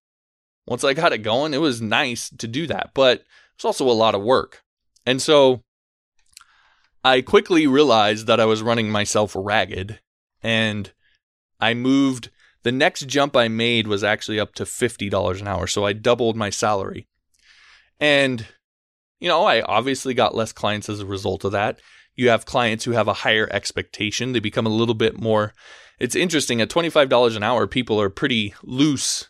[0.66, 3.22] Once I got it going, it was nice to do that, but
[3.54, 4.62] it's also a lot of work.
[5.04, 5.62] And so
[7.04, 10.00] I quickly realized that I was running myself ragged
[10.42, 10.92] and
[11.60, 12.30] I moved.
[12.62, 15.66] The next jump I made was actually up to $50 an hour.
[15.66, 17.06] So I doubled my salary.
[18.00, 18.46] And,
[19.20, 21.80] you know, I obviously got less clients as a result of that.
[22.14, 24.32] You have clients who have a higher expectation.
[24.32, 25.52] They become a little bit more.
[25.98, 26.60] It's interesting.
[26.60, 29.28] At $25 an hour, people are pretty loose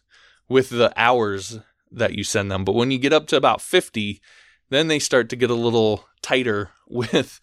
[0.49, 1.59] with the hours
[1.91, 2.65] that you send them.
[2.65, 4.21] But when you get up to about 50,
[4.71, 7.41] then they start to get a little tighter with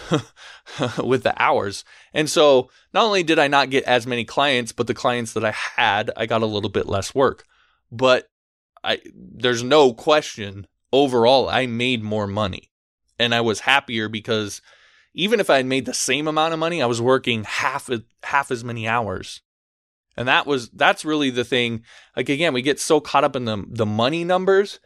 [1.02, 1.84] with the hours.
[2.12, 5.44] And so not only did I not get as many clients, but the clients that
[5.44, 7.44] I had, I got a little bit less work.
[7.90, 8.28] But
[8.84, 12.70] I there's no question overall I made more money.
[13.18, 14.60] And I was happier because
[15.14, 17.90] even if I had made the same amount of money, I was working half
[18.22, 19.42] half as many hours.
[20.16, 21.84] And that was that's really the thing.
[22.16, 24.80] Like again, we get so caught up in the the money numbers,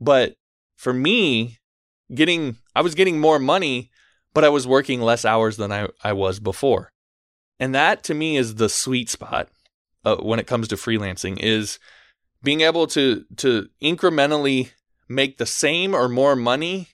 [0.00, 0.36] but
[0.76, 1.58] for me,
[2.14, 3.90] getting I was getting more money
[4.34, 6.90] but I was working less hours than I, I was before.
[7.60, 9.48] And that to me is the sweet spot
[10.04, 11.78] uh, when it comes to freelancing is
[12.42, 14.70] being able to to incrementally
[15.08, 16.88] make the same or more money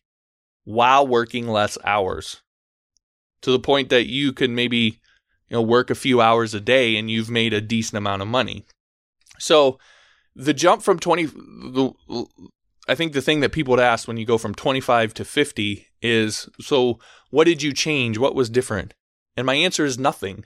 [0.65, 2.43] while working less hours
[3.41, 5.01] to the point that you can maybe
[5.49, 8.29] you know work a few hours a day and you've made a decent amount of
[8.29, 8.67] money.
[9.39, 9.79] So
[10.35, 11.93] the jump from 20 the
[12.89, 15.88] I think the thing that people would ask when you go from 25 to 50
[16.03, 16.99] is so
[17.31, 18.19] what did you change?
[18.19, 18.95] What was different?
[19.37, 20.45] And my answer is nothing.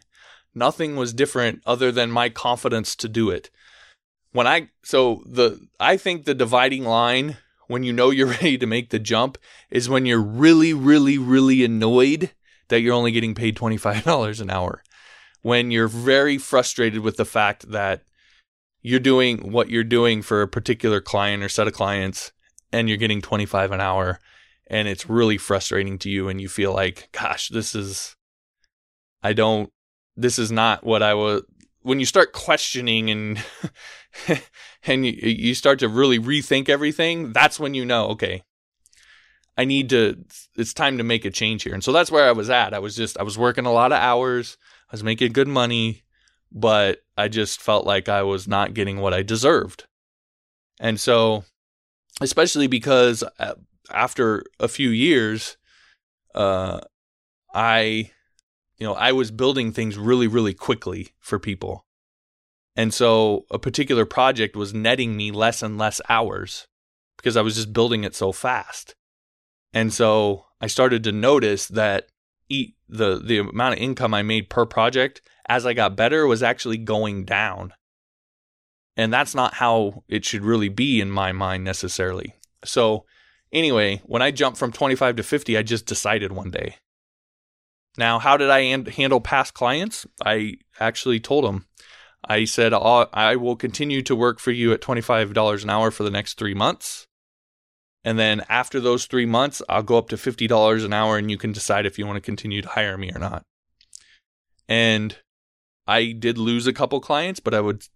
[0.54, 3.50] Nothing was different other than my confidence to do it.
[4.32, 7.38] When I so the I think the dividing line
[7.68, 9.38] when you know you're ready to make the jump
[9.70, 12.30] is when you're really really really annoyed
[12.68, 14.82] that you're only getting paid $25 an hour.
[15.42, 18.04] When you're very frustrated with the fact that
[18.80, 22.32] you're doing what you're doing for a particular client or set of clients
[22.72, 24.18] and you're getting 25 an hour
[24.68, 28.16] and it's really frustrating to you and you feel like gosh this is
[29.22, 29.70] I don't
[30.16, 31.42] this is not what I was
[31.82, 33.44] when you start questioning and
[34.84, 38.42] and you, you start to really rethink everything that's when you know okay
[39.56, 40.24] I need to
[40.56, 41.74] it's time to make a change here.
[41.74, 42.72] And so that's where I was at.
[42.72, 44.56] I was just I was working a lot of hours.
[44.88, 46.04] I was making good money
[46.54, 49.86] but I just felt like I was not getting what I deserved.
[50.80, 51.44] And so,
[52.20, 53.54] especially because uh,
[53.92, 55.56] after a few years,
[56.34, 56.80] uh,
[57.54, 58.10] I,
[58.76, 61.86] you know, I was building things really, really quickly for people.
[62.74, 66.66] And so a particular project was netting me less and less hours
[67.16, 68.94] because I was just building it so fast.
[69.72, 72.08] And so I started to notice that
[72.48, 76.42] eat the the amount of income I made per project as I got better was
[76.42, 77.72] actually going down.
[78.96, 82.34] And that's not how it should really be in my mind necessarily.
[82.64, 83.06] So,
[83.52, 86.76] anyway, when I jumped from 25 to 50, I just decided one day.
[87.98, 90.06] Now, how did I handle past clients?
[90.24, 91.66] I actually told them,
[92.24, 96.10] I said, I will continue to work for you at $25 an hour for the
[96.10, 97.06] next three months.
[98.04, 101.38] And then after those three months, I'll go up to $50 an hour and you
[101.38, 103.44] can decide if you want to continue to hire me or not.
[104.68, 105.16] And
[105.86, 107.86] I did lose a couple clients, but I would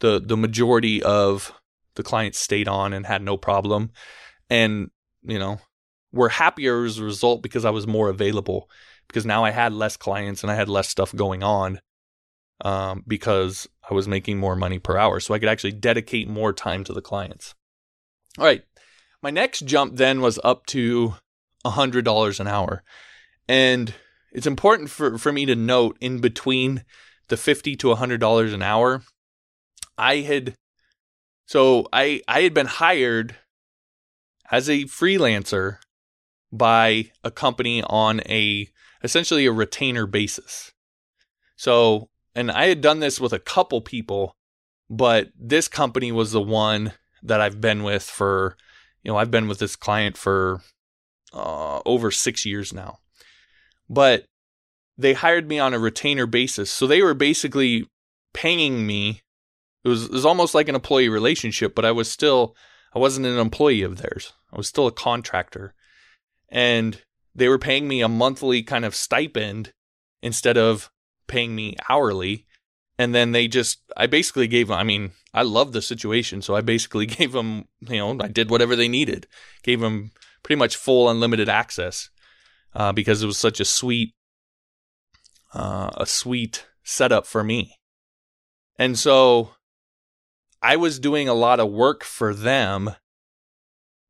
[0.00, 1.52] the the majority of
[1.94, 3.90] the clients stayed on and had no problem.
[4.50, 4.90] And,
[5.22, 5.60] you know,
[6.12, 8.70] were happier as a result because I was more available
[9.08, 11.80] because now I had less clients and I had less stuff going on
[12.62, 15.20] um, because I was making more money per hour.
[15.20, 17.54] So I could actually dedicate more time to the clients.
[18.38, 18.62] All right.
[19.22, 21.14] My next jump then was up to
[21.64, 22.82] $100 an hour.
[23.48, 23.94] And
[24.32, 26.84] it's important for, for me to note in between
[27.28, 29.02] the 50 to $100 an hour,
[29.96, 30.54] I had
[31.46, 33.34] so I I had been hired
[34.50, 35.78] as a freelancer
[36.52, 38.68] by a company on a
[39.02, 40.72] essentially a retainer basis.
[41.56, 44.34] So, and I had done this with a couple people,
[44.88, 48.56] but this company was the one that I've been with for,
[49.02, 50.60] you know, I've been with this client for
[51.32, 52.98] uh, over six years now.
[53.88, 54.24] But
[54.96, 56.70] they hired me on a retainer basis.
[56.70, 57.86] So they were basically
[58.32, 59.22] paying me.
[59.84, 62.56] It was, it was almost like an employee relationship, but I was still,
[62.94, 64.32] I wasn't an employee of theirs.
[64.52, 65.74] I was still a contractor.
[66.48, 67.02] And
[67.34, 69.72] they were paying me a monthly kind of stipend
[70.22, 70.90] instead of
[71.26, 72.46] paying me hourly.
[72.98, 76.42] And then they just, I basically gave them, I mean, I love the situation.
[76.42, 79.26] So I basically gave them, you know, I did whatever they needed,
[79.62, 82.10] gave them pretty much full unlimited access
[82.74, 84.14] uh, because it was such a sweet,
[85.54, 87.74] uh, a sweet setup for me.
[88.78, 89.50] And so
[90.62, 92.90] I was doing a lot of work for them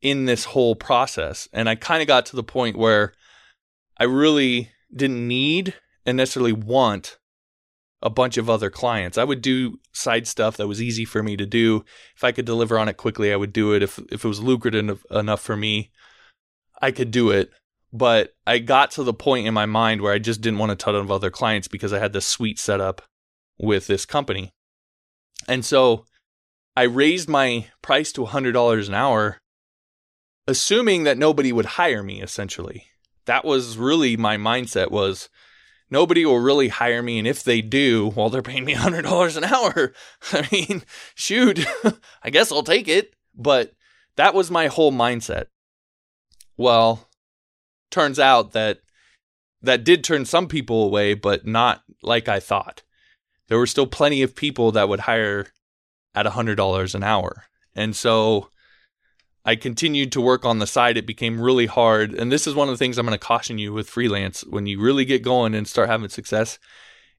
[0.00, 1.48] in this whole process.
[1.52, 3.12] And I kind of got to the point where
[3.98, 5.74] I really didn't need
[6.06, 7.18] and necessarily want
[8.00, 9.18] a bunch of other clients.
[9.18, 11.84] I would do side stuff that was easy for me to do.
[12.16, 13.82] If I could deliver on it quickly, I would do it.
[13.82, 15.90] If if it was lucrative enough for me,
[16.80, 17.50] I could do it.
[17.92, 20.76] But I got to the point in my mind where I just didn't want a
[20.76, 23.02] ton of other clients because I had this sweet setup
[23.58, 24.52] with this company.
[25.48, 26.04] And so
[26.78, 29.40] I raised my price to $100 an hour
[30.46, 32.84] assuming that nobody would hire me essentially.
[33.24, 35.28] That was really my mindset was
[35.90, 39.42] nobody will really hire me and if they do, well they're paying me $100 an
[39.42, 39.92] hour.
[40.32, 40.84] I mean,
[41.16, 41.66] shoot,
[42.22, 43.72] I guess I'll take it, but
[44.14, 45.46] that was my whole mindset.
[46.56, 47.08] Well,
[47.90, 48.82] turns out that
[49.62, 52.84] that did turn some people away, but not like I thought.
[53.48, 55.48] There were still plenty of people that would hire
[56.18, 57.44] at $100 an hour.
[57.74, 58.50] And so
[59.44, 60.96] I continued to work on the side.
[60.96, 62.12] It became really hard.
[62.12, 64.42] And this is one of the things I'm going to caution you with freelance.
[64.42, 66.58] When you really get going and start having success,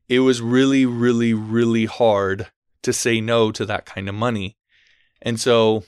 [0.07, 2.47] it was really, really, really hard
[2.83, 4.57] to say no to that kind of money.
[5.21, 5.83] And so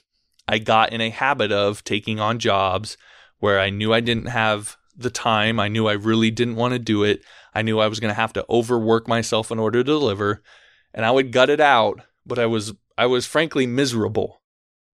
[0.48, 2.98] I got in a habit of taking on jobs
[3.40, 5.60] where I knew I didn't have the time.
[5.60, 7.24] I knew I really didn't want to do it.
[7.54, 10.42] I knew I was going to have to overwork myself in order to deliver.
[10.94, 14.42] And I would gut it out, but I was I was frankly miserable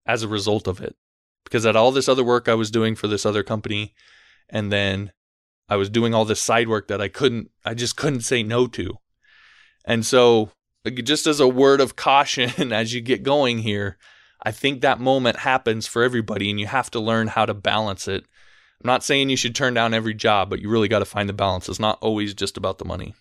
[0.06, 0.96] as a result of it
[1.44, 3.94] because at all this other work I was doing for this other company.
[4.48, 5.12] And then
[5.68, 8.66] I was doing all this side work that I couldn't, I just couldn't say no
[8.68, 8.98] to.
[9.84, 10.50] And so,
[11.02, 13.98] just as a word of caution as you get going here,
[14.42, 18.06] I think that moment happens for everybody and you have to learn how to balance
[18.08, 18.24] it.
[18.82, 21.28] I'm not saying you should turn down every job, but you really got to find
[21.28, 21.68] the balance.
[21.68, 23.14] It's not always just about the money.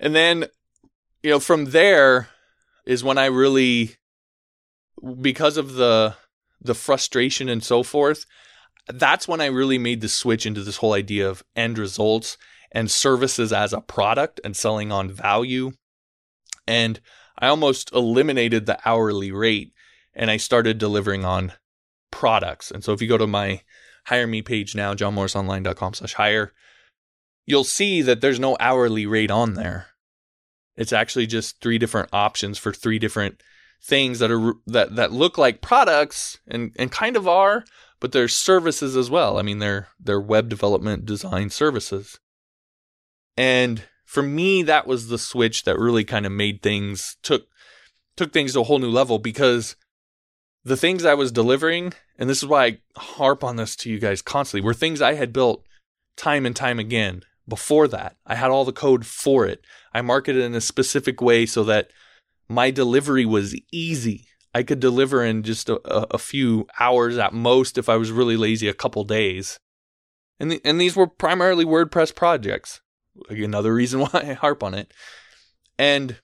[0.00, 0.46] And then,
[1.22, 2.28] you know, from there
[2.84, 3.96] is when I really,
[5.20, 6.16] because of the
[6.64, 8.24] the frustration and so forth,
[8.88, 12.38] that's when I really made the switch into this whole idea of end results
[12.70, 15.72] and services as a product and selling on value.
[16.66, 17.00] And
[17.38, 19.72] I almost eliminated the hourly rate
[20.14, 21.52] and I started delivering on
[22.10, 22.70] products.
[22.70, 23.62] And so if you go to my
[24.06, 26.52] hire me page now, johnmorrisonline.com slash hire,
[27.46, 29.88] you'll see that there's no hourly rate on there.
[30.76, 33.42] It's actually just three different options for three different
[33.84, 37.64] things that are that that look like products and and kind of are,
[38.00, 39.38] but they're services as well.
[39.38, 42.18] I mean, they're they're web development design services.
[43.36, 47.46] And for me, that was the switch that really kind of made things took
[48.16, 49.76] took things to a whole new level because
[50.64, 53.98] the things I was delivering, and this is why I harp on this to you
[53.98, 55.64] guys constantly, were things I had built
[56.16, 58.16] time and time again before that.
[58.26, 59.64] I had all the code for it.
[59.92, 61.90] I marketed in a specific way so that
[62.48, 64.26] my delivery was easy.
[64.54, 65.76] I could deliver in just a,
[66.14, 69.58] a, few hours at most if I was really lazy, a couple days.
[70.38, 72.80] And the, and these were primarily WordPress projects.
[73.30, 74.92] Another reason why I harp on it.
[75.78, 76.20] And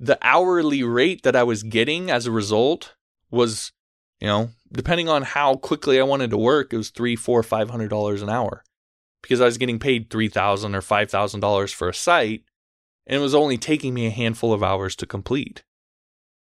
[0.00, 2.94] the hourly rate that I was getting as a result
[3.30, 3.72] was,
[4.20, 7.70] you know, depending on how quickly I wanted to work, it was three, four, five
[7.70, 8.64] hundred dollars an hour.
[9.22, 12.42] Because I was getting paid $3,000 or five thousand dollars for a site,
[13.06, 15.62] and it was only taking me a handful of hours to complete.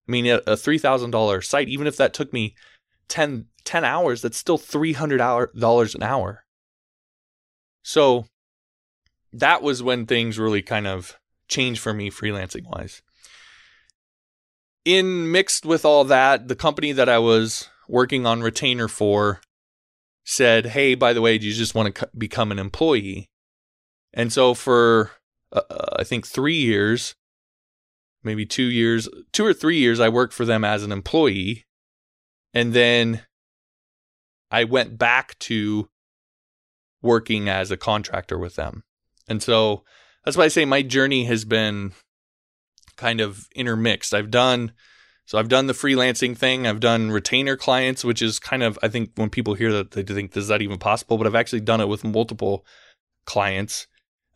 [0.08, 2.56] I mean, a $3,000 site, even if that took me
[3.10, 6.44] 10, 10 hours, that's still $300 an hour.
[7.84, 8.26] So
[9.32, 11.18] that was when things really kind of
[11.48, 13.02] changed for me freelancing wise.
[14.86, 19.42] In mixed with all that, the company that I was working on retainer for
[20.30, 23.30] said, Hey, by the way, do you just want to become an employee?
[24.14, 25.12] And so for,
[25.52, 27.16] uh, uh, I think, three years,
[28.24, 31.66] maybe two years, two or three years, I worked for them as an employee.
[32.54, 33.24] And then
[34.52, 35.90] I went back to
[37.02, 38.84] working as a contractor with them.
[39.28, 39.84] And so
[40.24, 41.94] that's why I say my journey has been
[42.98, 44.14] kind of intermixed.
[44.14, 44.74] I've done
[45.30, 46.66] so I've done the freelancing thing.
[46.66, 50.02] I've done retainer clients, which is kind of I think when people hear that they
[50.02, 52.66] think is that even possible, but I've actually done it with multiple
[53.26, 53.86] clients,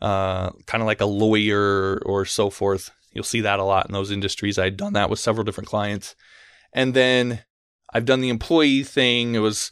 [0.03, 2.91] uh, kind of like a lawyer or so forth.
[3.11, 4.59] You'll see that a lot in those industries.
[4.59, 6.13] I'd done that with several different clients,
[6.73, 7.43] and then
[7.91, 9.33] I've done the employee thing.
[9.33, 9.71] It was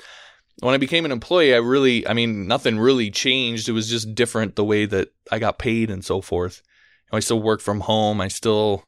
[0.61, 3.69] when I became an employee, I really, I mean, nothing really changed.
[3.69, 6.63] It was just different the way that I got paid and so forth.
[7.11, 8.19] I still work from home.
[8.19, 8.85] I still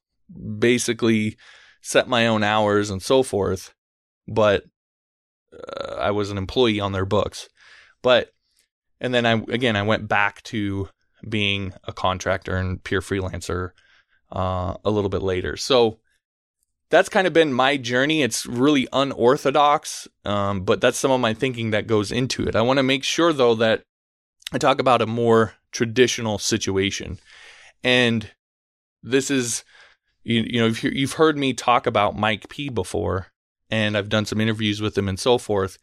[0.57, 1.37] basically
[1.83, 3.75] set my own hours and so forth,
[4.27, 4.63] but
[5.53, 7.47] uh, I was an employee on their books.
[8.01, 8.33] But,
[8.99, 10.89] and then I, again, I went back to
[11.29, 13.71] being a contractor and pure freelancer
[14.31, 15.55] uh, a little bit later.
[15.57, 15.99] So,
[16.89, 18.21] that's kind of been my journey.
[18.21, 22.55] It's really unorthodox, um, but that's some of my thinking that goes into it.
[22.55, 23.81] I want to make sure, though, that
[24.51, 27.17] I talk about a more traditional situation.
[27.83, 28.29] And
[29.01, 29.63] this is,
[30.23, 33.27] you, you know, you've heard me talk about Mike P before,
[33.69, 35.77] and I've done some interviews with him and so forth.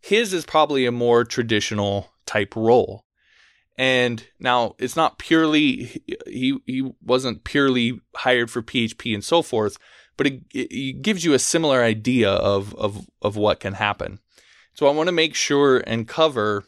[0.00, 3.04] His is probably a more traditional type role.
[3.76, 9.78] And now it's not purely, he, he wasn't purely hired for PHP and so forth,
[10.16, 14.20] but it, it gives you a similar idea of, of, of what can happen.
[14.74, 16.64] So I want to make sure and cover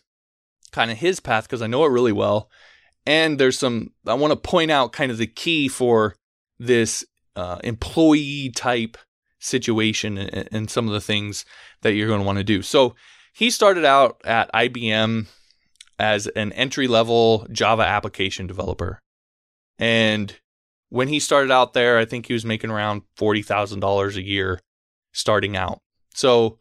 [0.72, 2.50] kind of his path because I know it really well.
[3.04, 6.16] And there's some, I want to point out kind of the key for
[6.58, 7.04] this
[7.36, 8.96] uh, employee type
[9.38, 11.44] situation and, and some of the things
[11.82, 12.62] that you're going to want to do.
[12.62, 12.94] So
[13.32, 15.26] he started out at IBM
[15.98, 18.98] as an entry level Java application developer.
[19.78, 20.34] And
[20.88, 24.60] when he started out there, I think he was making around $40,000 a year
[25.12, 25.80] starting out.
[26.14, 26.58] So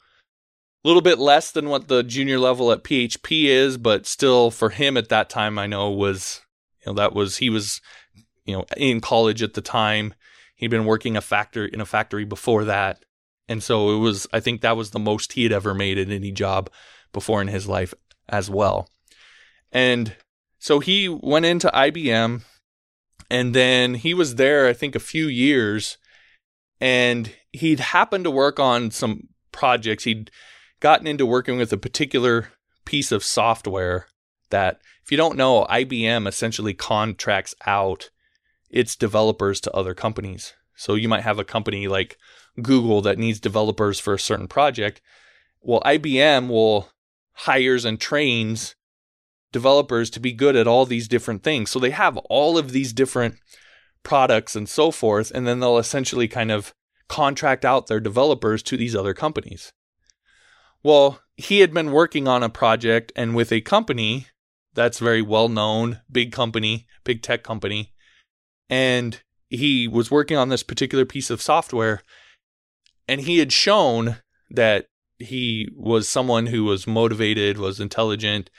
[0.84, 4.70] a little bit less than what the junior level at PHP is, but still for
[4.70, 6.42] him at that time, I know was,
[6.86, 7.82] you know, that was, he was,
[8.46, 10.14] you know, in college at the time.
[10.56, 13.04] He'd been working a factory in a factory before that.
[13.48, 16.12] And so it was, I think that was the most he had ever made in
[16.12, 16.70] any job
[17.14, 17.94] before in his life
[18.28, 18.90] as well.
[19.72, 20.16] And
[20.58, 22.42] so he went into IBM
[23.30, 25.98] and then he was there, I think, a few years.
[26.80, 30.04] And he'd happened to work on some projects.
[30.04, 30.32] He'd
[30.80, 32.50] gotten into working with a particular
[32.86, 34.08] piece of software
[34.50, 38.10] that, if you don't know, IBM essentially contracts out
[38.70, 40.54] its developers to other companies.
[40.76, 42.18] So you might have a company like
[42.62, 45.02] Google that needs developers for a certain project.
[45.62, 46.90] Well, IBM will
[47.34, 48.76] hires and trains
[49.52, 51.72] developers to be good at all these different things.
[51.72, 53.36] So they have all of these different
[54.04, 56.74] products and so forth, and then they'll essentially kind of
[57.08, 59.72] contract out their developers to these other companies.
[60.84, 64.28] Well, he had been working on a project and with a company
[64.74, 67.94] that's very well known, big company, big tech company,
[68.70, 72.02] and he was working on this particular piece of software
[73.08, 74.18] and he had shown
[74.50, 74.88] that
[75.20, 78.50] he was someone who was motivated, was intelligent,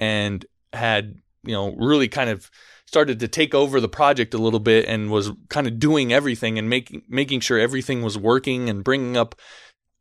[0.00, 2.50] and had, you know, really kind of
[2.86, 6.58] started to take over the project a little bit and was kind of doing everything
[6.58, 9.34] and making making sure everything was working and bringing up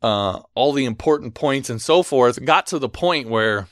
[0.02, 2.44] uh, all the important points and so forth.
[2.46, 3.68] Got to the point where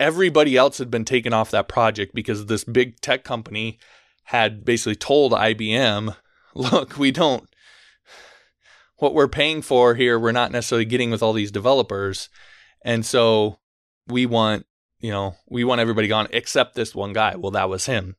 [0.00, 3.78] everybody else had been taken off that project because this big tech company
[4.24, 6.16] had basically told IBM,
[6.54, 7.48] "Look, we don't."
[8.98, 12.28] What we're paying for here, we're not necessarily getting with all these developers.
[12.84, 13.58] And so
[14.06, 14.66] we want,
[15.00, 17.34] you know, we want everybody gone except this one guy.
[17.36, 18.16] Well, that was him.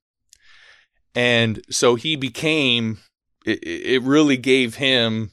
[1.15, 2.99] And so he became,
[3.45, 5.31] it, it really gave him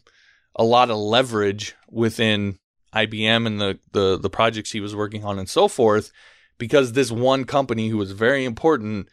[0.55, 2.59] a lot of leverage within
[2.95, 6.12] IBM and the, the, the projects he was working on and so forth,
[6.59, 9.09] because this one company who was very important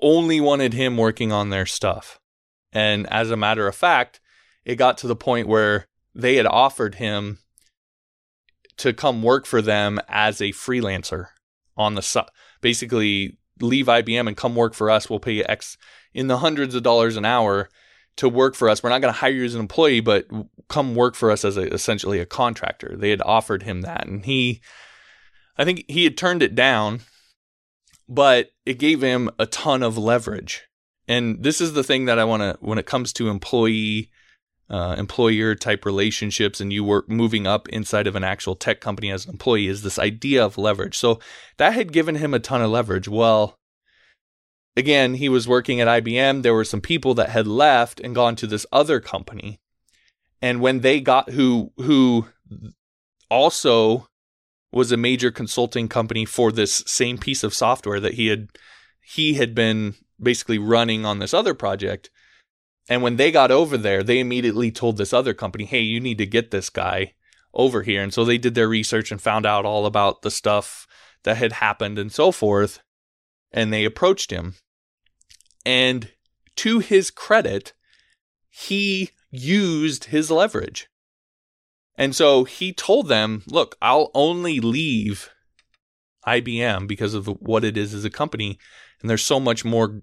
[0.00, 2.18] only wanted him working on their stuff.
[2.72, 4.20] And as a matter of fact,
[4.64, 7.38] it got to the point where they had offered him
[8.78, 11.28] to come work for them as a freelancer
[11.76, 12.28] on the side.
[12.60, 15.10] Basically, leave IBM and come work for us.
[15.10, 15.76] We'll pay you X
[16.14, 17.68] in the hundreds of dollars an hour
[18.16, 18.82] to work for us.
[18.82, 20.26] We're not going to hire you as an employee, but
[20.68, 22.96] come work for us as a, essentially a contractor.
[22.96, 24.60] They had offered him that, and he,
[25.56, 27.00] I think he had turned it down,
[28.08, 30.68] but it gave him a ton of leverage.
[31.08, 34.10] And this is the thing that I want to, when it comes to employee,
[34.70, 39.10] uh, employer type relationships, and you work moving up inside of an actual tech company
[39.10, 40.96] as an employee, is this idea of leverage.
[40.96, 41.18] So
[41.58, 43.08] that had given him a ton of leverage.
[43.08, 43.58] Well,
[44.76, 46.42] again, he was working at IBM.
[46.42, 49.60] There were some people that had left and gone to this other company.
[50.40, 52.26] And when they got who who
[53.30, 54.08] also
[54.72, 58.48] was a major consulting company for this same piece of software that he had
[59.00, 62.10] he had been basically running on this other project.
[62.88, 66.18] And when they got over there, they immediately told this other company, "Hey, you need
[66.18, 67.14] to get this guy
[67.52, 70.86] over here." And so they did their research and found out all about the stuff
[71.24, 72.80] that had happened and so forth
[73.52, 74.54] and they approached him.
[75.64, 76.10] And
[76.56, 77.72] to his credit,
[78.48, 80.88] he used his leverage.
[81.96, 85.30] And so he told them, look, I'll only leave
[86.26, 88.58] IBM because of what it is as a company.
[89.00, 90.02] And there's so much more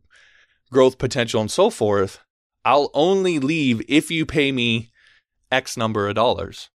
[0.71, 2.19] growth potential and so forth.
[2.63, 4.91] I'll only leave if you pay me
[5.51, 6.69] X number of dollars.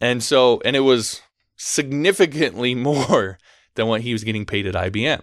[0.00, 1.22] And so, and it was
[1.56, 3.38] significantly more
[3.76, 5.22] than what he was getting paid at IBM.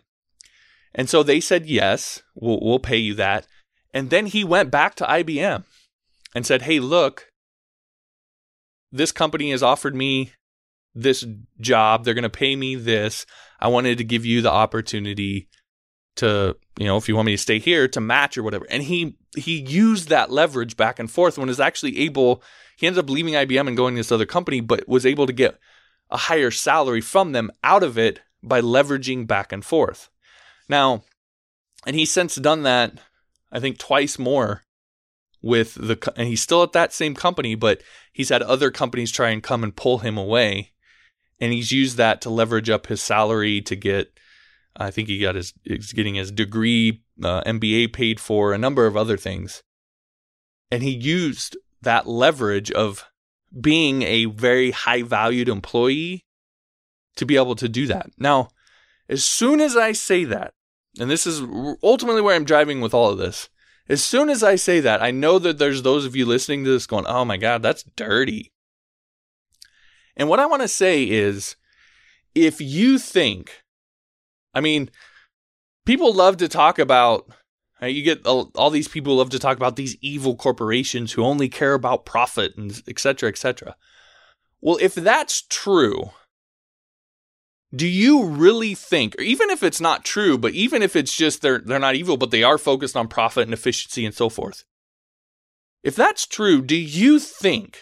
[0.95, 3.47] And so they said, yes, we'll, we'll pay you that.
[3.93, 5.63] And then he went back to IBM
[6.36, 7.32] and said, hey, look,
[8.93, 10.31] this company has offered me
[10.95, 11.25] this
[11.59, 12.05] job.
[12.05, 13.25] They're going to pay me this.
[13.59, 15.49] I wanted to give you the opportunity
[16.17, 18.67] to, you know, if you want me to stay here to match or whatever.
[18.69, 22.43] And he he used that leverage back and forth when was actually able
[22.77, 25.33] he ended up leaving IBM and going to this other company, but was able to
[25.33, 25.59] get
[26.09, 30.09] a higher salary from them out of it by leveraging back and forth.
[30.69, 31.03] Now,
[31.85, 32.99] and he's since done that,
[33.51, 34.63] I think, twice more
[35.43, 37.83] with the, and he's still at that same company, but
[38.13, 40.71] he's had other companies try and come and pull him away.
[41.39, 44.17] And he's used that to leverage up his salary to get,
[44.75, 48.87] I think he got his, he's getting his degree, uh, MBA paid for, a number
[48.87, 49.61] of other things.
[50.71, 53.05] And he used that leverage of
[53.59, 56.25] being a very high valued employee
[57.17, 58.09] to be able to do that.
[58.17, 58.47] Now,
[59.09, 60.53] as soon as I say that,
[60.99, 61.41] and this is
[61.83, 63.49] ultimately where I'm driving with all of this,
[63.89, 66.71] as soon as I say that, I know that there's those of you listening to
[66.71, 68.51] this going, oh my God, that's dirty.
[70.15, 71.55] And what I want to say is
[72.36, 73.63] if you think,
[74.53, 74.89] I mean,
[75.86, 77.29] people love to talk about,
[77.81, 81.23] uh, you get all, all these people love to talk about these evil corporations who
[81.23, 83.75] only care about profit and et cetera, et cetera.
[84.61, 86.11] Well, if that's true,
[87.76, 91.41] do you really think, or even if it's not true, but even if it's just
[91.41, 94.63] they're they're not evil, but they are focused on profit and efficiency and so forth.
[95.82, 97.80] If that's true, do you think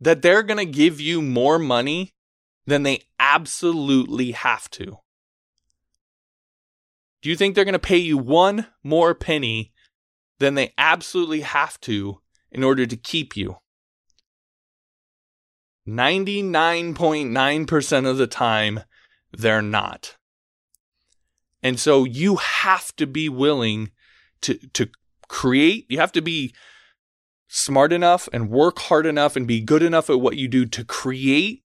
[0.00, 2.14] that they're going to give you more money
[2.66, 4.96] than they absolutely have to?
[7.22, 9.72] Do you think they're going to pay you one more penny
[10.40, 12.20] than they absolutely have to
[12.50, 13.58] in order to keep you?
[15.86, 18.80] 99.9% of the time,
[19.38, 20.16] they're not.
[21.62, 23.90] And so you have to be willing
[24.42, 24.88] to to
[25.28, 26.54] create, you have to be
[27.48, 30.84] smart enough and work hard enough and be good enough at what you do to
[30.84, 31.62] create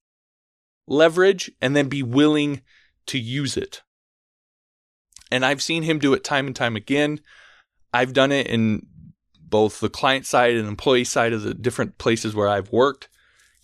[0.86, 2.62] leverage and then be willing
[3.06, 3.82] to use it.
[5.30, 7.20] And I've seen him do it time and time again.
[7.92, 8.86] I've done it in
[9.40, 13.08] both the client side and employee side of the different places where I've worked.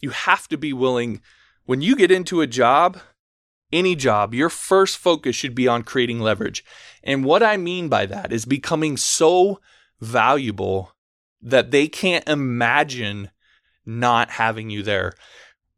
[0.00, 1.20] You have to be willing
[1.64, 2.98] when you get into a job
[3.72, 6.64] any job, your first focus should be on creating leverage.
[7.02, 9.60] And what I mean by that is becoming so
[10.00, 10.92] valuable
[11.42, 13.30] that they can't imagine
[13.84, 15.12] not having you there.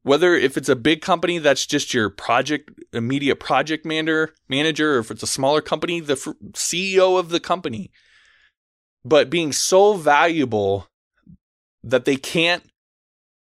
[0.03, 4.99] Whether if it's a big company that's just your project immediate project manager manager or
[5.01, 6.15] if it's a smaller company the
[6.55, 7.91] CEO of the company
[9.05, 10.89] but being so valuable
[11.83, 12.63] that they can't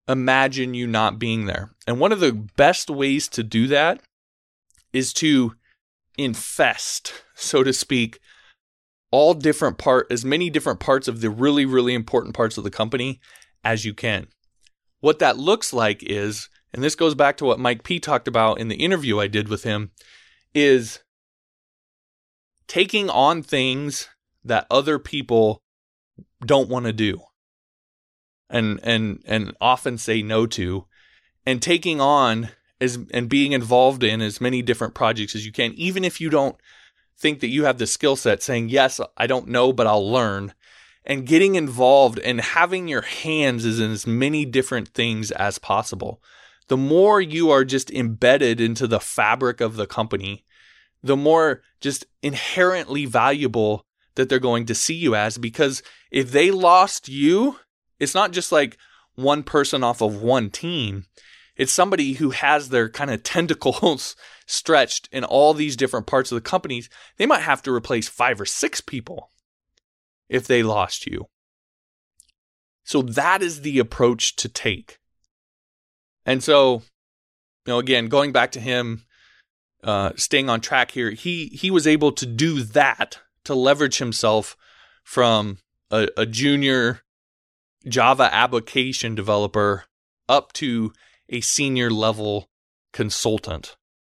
[0.08, 1.74] imagine you not being there.
[1.86, 4.00] And one of the best ways to do that
[4.92, 5.54] is to
[6.16, 8.18] infest, so to speak,
[9.10, 12.70] all different part as many different parts of the really really important parts of the
[12.70, 13.20] company
[13.64, 14.26] as you can.
[15.00, 18.60] What that looks like is and this goes back to what Mike P talked about
[18.60, 19.92] in the interview I did with him
[20.54, 21.00] is
[22.66, 24.08] taking on things
[24.44, 25.62] that other people
[26.44, 27.20] don't want to do
[28.50, 30.86] and and and often say no to
[31.46, 32.50] and taking on
[32.80, 36.30] as and being involved in as many different projects as you can, even if you
[36.30, 36.56] don't
[37.18, 40.54] think that you have the skill set, saying, Yes, I don't know, but I'll learn.
[41.04, 46.22] and getting involved and having your hands is in as many different things as possible.
[46.68, 50.44] The more you are just embedded into the fabric of the company,
[51.02, 55.38] the more just inherently valuable that they're going to see you as.
[55.38, 57.56] Because if they lost you,
[57.98, 58.76] it's not just like
[59.14, 61.06] one person off of one team.
[61.58, 66.36] It's somebody who has their kind of tentacles stretched in all these different parts of
[66.36, 66.88] the companies.
[67.18, 69.32] They might have to replace five or six people
[70.28, 71.26] if they lost you.
[72.84, 74.98] So that is the approach to take.
[76.24, 76.82] And so,
[77.66, 79.04] you know, again, going back to him
[79.82, 84.56] uh, staying on track here, he he was able to do that to leverage himself
[85.02, 85.58] from
[85.90, 87.00] a, a junior
[87.86, 89.84] Java application developer
[90.28, 90.92] up to
[91.28, 92.48] a senior level
[92.92, 93.76] consultant.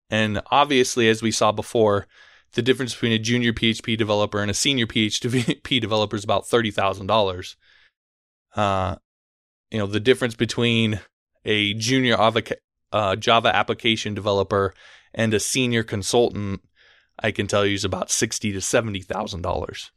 [0.09, 2.07] And obviously, as we saw before,
[2.53, 6.71] the difference between a junior PHP developer and a senior PHP developer is about thirty
[6.71, 7.55] thousand dollars.
[8.55, 8.97] Uh,
[9.69, 10.99] you know, the difference between
[11.45, 12.17] a junior
[12.91, 14.73] uh, Java application developer
[15.13, 16.61] and a senior consultant,
[17.17, 19.91] I can tell you, is about sixty to seventy thousand dollars.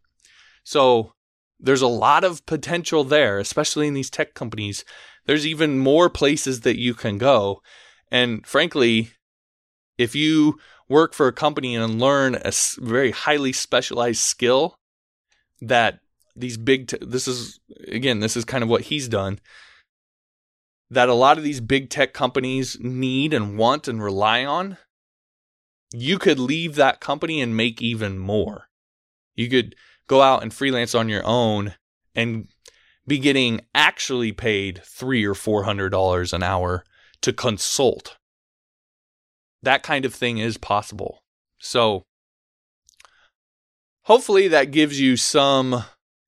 [0.63, 1.13] So
[1.59, 4.85] there's a lot of potential there, especially in these tech companies.
[5.27, 7.63] There's even more places that you can go,
[8.11, 9.11] and frankly,
[9.97, 10.59] if you
[10.89, 14.79] work for a company and learn a very highly specialized skill
[15.61, 16.01] that
[16.37, 19.39] these big te- this is again this is kind of what he's done
[20.91, 24.77] that a lot of these big tech companies need and want and rely on
[25.95, 28.69] you could leave that company and make even more.
[29.37, 29.77] You could
[30.09, 31.75] go out and freelance on your own
[32.15, 32.49] and
[33.07, 36.85] be getting actually paid three or four hundred dollars an hour
[37.21, 38.17] to consult
[39.65, 41.23] that kind of thing is possible.
[41.59, 42.05] So,
[44.03, 45.85] hopefully, that gives you some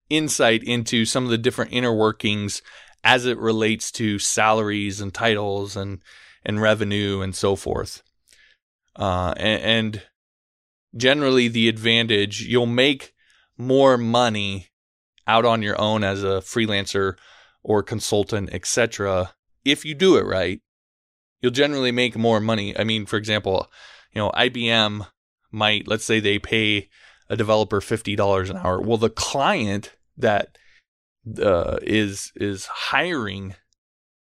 [0.08, 2.62] insight into some of the different inner workings
[3.04, 6.00] as it relates to salaries and titles and
[6.44, 8.02] and revenue and so forth.
[8.94, 10.02] Uh, and, and
[10.96, 13.14] generally, the advantage you'll make
[13.58, 14.68] more money
[15.26, 17.16] out on your own as a freelancer
[17.62, 19.32] or consultant, etc.
[19.64, 20.60] If you do it right,
[21.40, 22.78] you'll generally make more money.
[22.78, 23.68] I mean, for example,
[24.12, 25.06] you know, IBM
[25.50, 26.88] might let's say they pay
[27.28, 28.80] a developer fifty dollars an hour.
[28.80, 30.56] Well, the client that
[31.42, 33.54] uh, is is hiring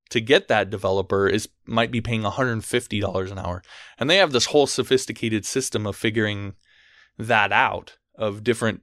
[0.09, 3.61] to get that developer is might be paying $150 an hour.
[3.97, 6.55] And they have this whole sophisticated system of figuring
[7.17, 8.81] that out of different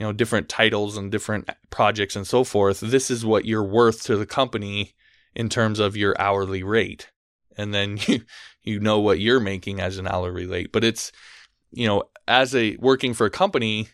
[0.00, 2.80] you know different titles and different projects and so forth.
[2.80, 4.94] This is what you're worth to the company
[5.36, 7.10] in terms of your hourly rate
[7.60, 8.22] and then you
[8.62, 10.72] you know what you're making as an hourly rate.
[10.72, 11.12] But it's
[11.70, 13.88] you know as a working for a company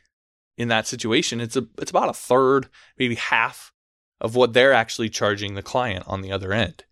[0.56, 3.72] in that situation, it's a it's about a third, maybe half
[4.20, 6.84] of what they're actually charging the client on the other end.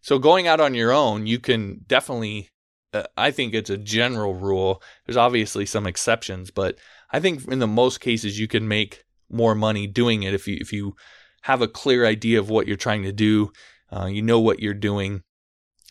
[0.00, 2.50] So going out on your own, you can definitely.
[2.94, 4.82] Uh, I think it's a general rule.
[5.04, 6.78] There's obviously some exceptions, but
[7.10, 10.56] I think in the most cases you can make more money doing it if you
[10.60, 10.94] if you
[11.42, 13.52] have a clear idea of what you're trying to do.
[13.90, 15.22] Uh, you know what you're doing,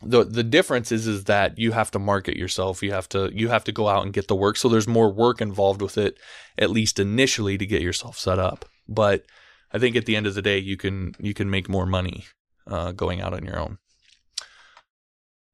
[0.01, 2.83] the the difference is is that you have to market yourself.
[2.83, 4.57] You have to you have to go out and get the work.
[4.57, 6.19] So there's more work involved with it
[6.57, 8.65] at least initially to get yourself set up.
[8.87, 9.25] But
[9.73, 12.23] i think at the end of the day you can you can make more money
[12.67, 13.79] uh, going out on your own.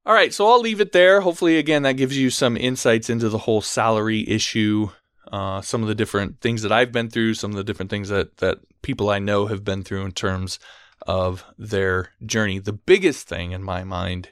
[0.05, 0.33] All right.
[0.33, 1.21] So i'll leave it there.
[1.21, 4.89] Hopefully again that gives you some insights into the whole salary issue
[5.31, 8.09] uh, some of the different things that i've been through some of the different things
[8.09, 10.59] that that people i know have been through in terms
[11.07, 12.59] of their journey.
[12.59, 14.29] The biggest thing in my mind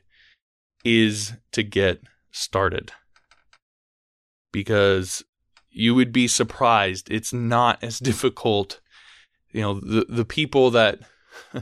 [0.84, 2.92] is to get started
[4.52, 5.24] because
[5.70, 7.10] you would be surprised.
[7.12, 8.80] It's not as difficult.
[9.52, 11.00] You know, the, the people that,
[11.54, 11.62] you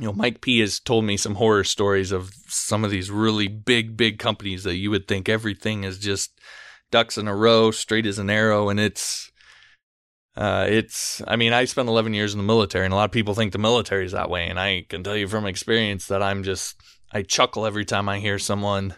[0.00, 3.96] know, Mike P has told me some horror stories of some of these really big,
[3.96, 6.40] big companies that you would think everything is just
[6.90, 8.68] ducks in a row, straight as an arrow.
[8.68, 9.30] And it's,
[10.36, 13.12] uh, it's, I mean, I spent 11 years in the military, and a lot of
[13.12, 14.46] people think the military is that way.
[14.46, 16.76] And I can tell you from experience that I'm just,
[17.12, 18.94] I chuckle every time I hear someone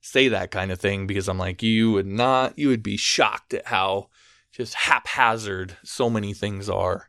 [0.00, 3.54] say that kind of thing because I'm like, you would not, you would be shocked
[3.54, 4.08] at how
[4.52, 7.08] just haphazard so many things are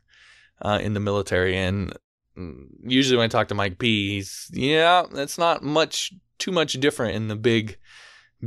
[0.61, 1.57] uh, in the military.
[1.57, 1.93] And
[2.37, 6.73] mm, usually when I talk to Mike P, he's, yeah, that's not much, too much
[6.73, 7.77] different in the big,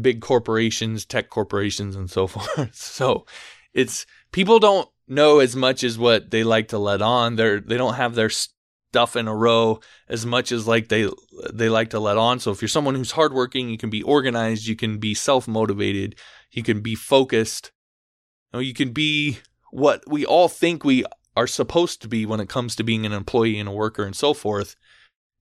[0.00, 2.74] big corporations, tech corporations, and so forth.
[2.74, 3.26] so
[3.74, 7.36] it's, people don't know as much as what they like to let on.
[7.36, 11.08] They're they don't have their stuff in a row as much as like they
[11.52, 12.38] they like to let on.
[12.38, 16.16] So if you're someone who's hardworking, you can be organized, you can be self motivated,
[16.50, 17.72] you can be focused,
[18.52, 19.38] you, know, you can be
[19.70, 21.04] what we all think we
[21.36, 24.16] are supposed to be when it comes to being an employee and a worker and
[24.16, 24.76] so forth,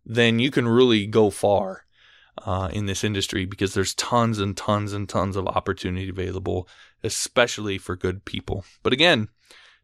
[0.06, 1.87] then you can really go far
[2.46, 6.68] uh, in this industry because there's tons and tons and tons of opportunity available,
[7.04, 8.66] especially for good people.
[8.84, 9.30] But again,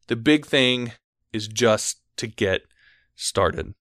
[0.08, 0.93] the big thing
[1.32, 2.62] is just to get
[3.16, 3.74] started.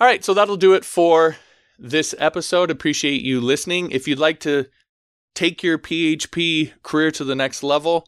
[0.00, 1.36] All right, so that'll do it for
[1.78, 2.70] this episode.
[2.70, 3.90] Appreciate you listening.
[3.90, 4.66] If you'd like to
[5.34, 8.06] take your PHP career to the next level,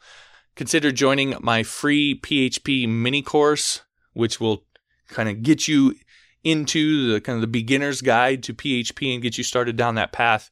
[0.54, 4.64] consider joining my free PHP mini course, which will
[5.08, 5.94] kind of get you
[6.42, 10.12] into the kind of the beginner's guide to PHP and get you started down that
[10.12, 10.50] path.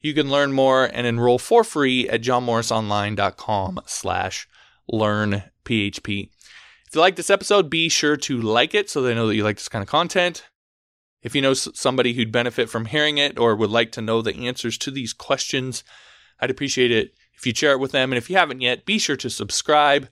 [0.00, 4.48] You can learn more and enroll for free at johnmorrisonline.com slash
[4.88, 6.30] learn PHP.
[6.86, 9.44] If you like this episode, be sure to like it so they know that you
[9.44, 10.44] like this kind of content.
[11.22, 14.46] If you know somebody who'd benefit from hearing it or would like to know the
[14.46, 15.82] answers to these questions,
[16.40, 18.12] I'd appreciate it if you share it with them.
[18.12, 20.08] And if you haven't yet, be sure to subscribe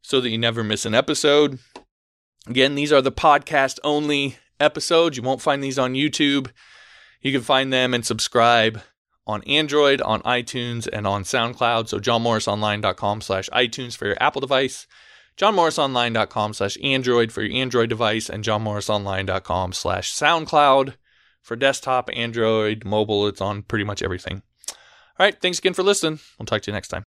[0.00, 1.58] so that you never miss an episode.
[2.46, 5.16] Again, these are the podcast only episodes.
[5.16, 6.50] You won't find these on YouTube.
[7.20, 8.80] You can find them and subscribe
[9.26, 11.88] on Android, on iTunes, and on SoundCloud.
[11.88, 14.86] So johnmorrisonline.com slash iTunes for your Apple device,
[15.36, 20.94] johnmorrisonline.com slash Android for your Android device, and johnmorrisonline.com slash SoundCloud
[21.42, 23.26] for desktop, Android, mobile.
[23.26, 24.42] It's on pretty much everything.
[24.68, 26.20] All right, thanks again for listening.
[26.38, 26.96] We'll talk to you next time.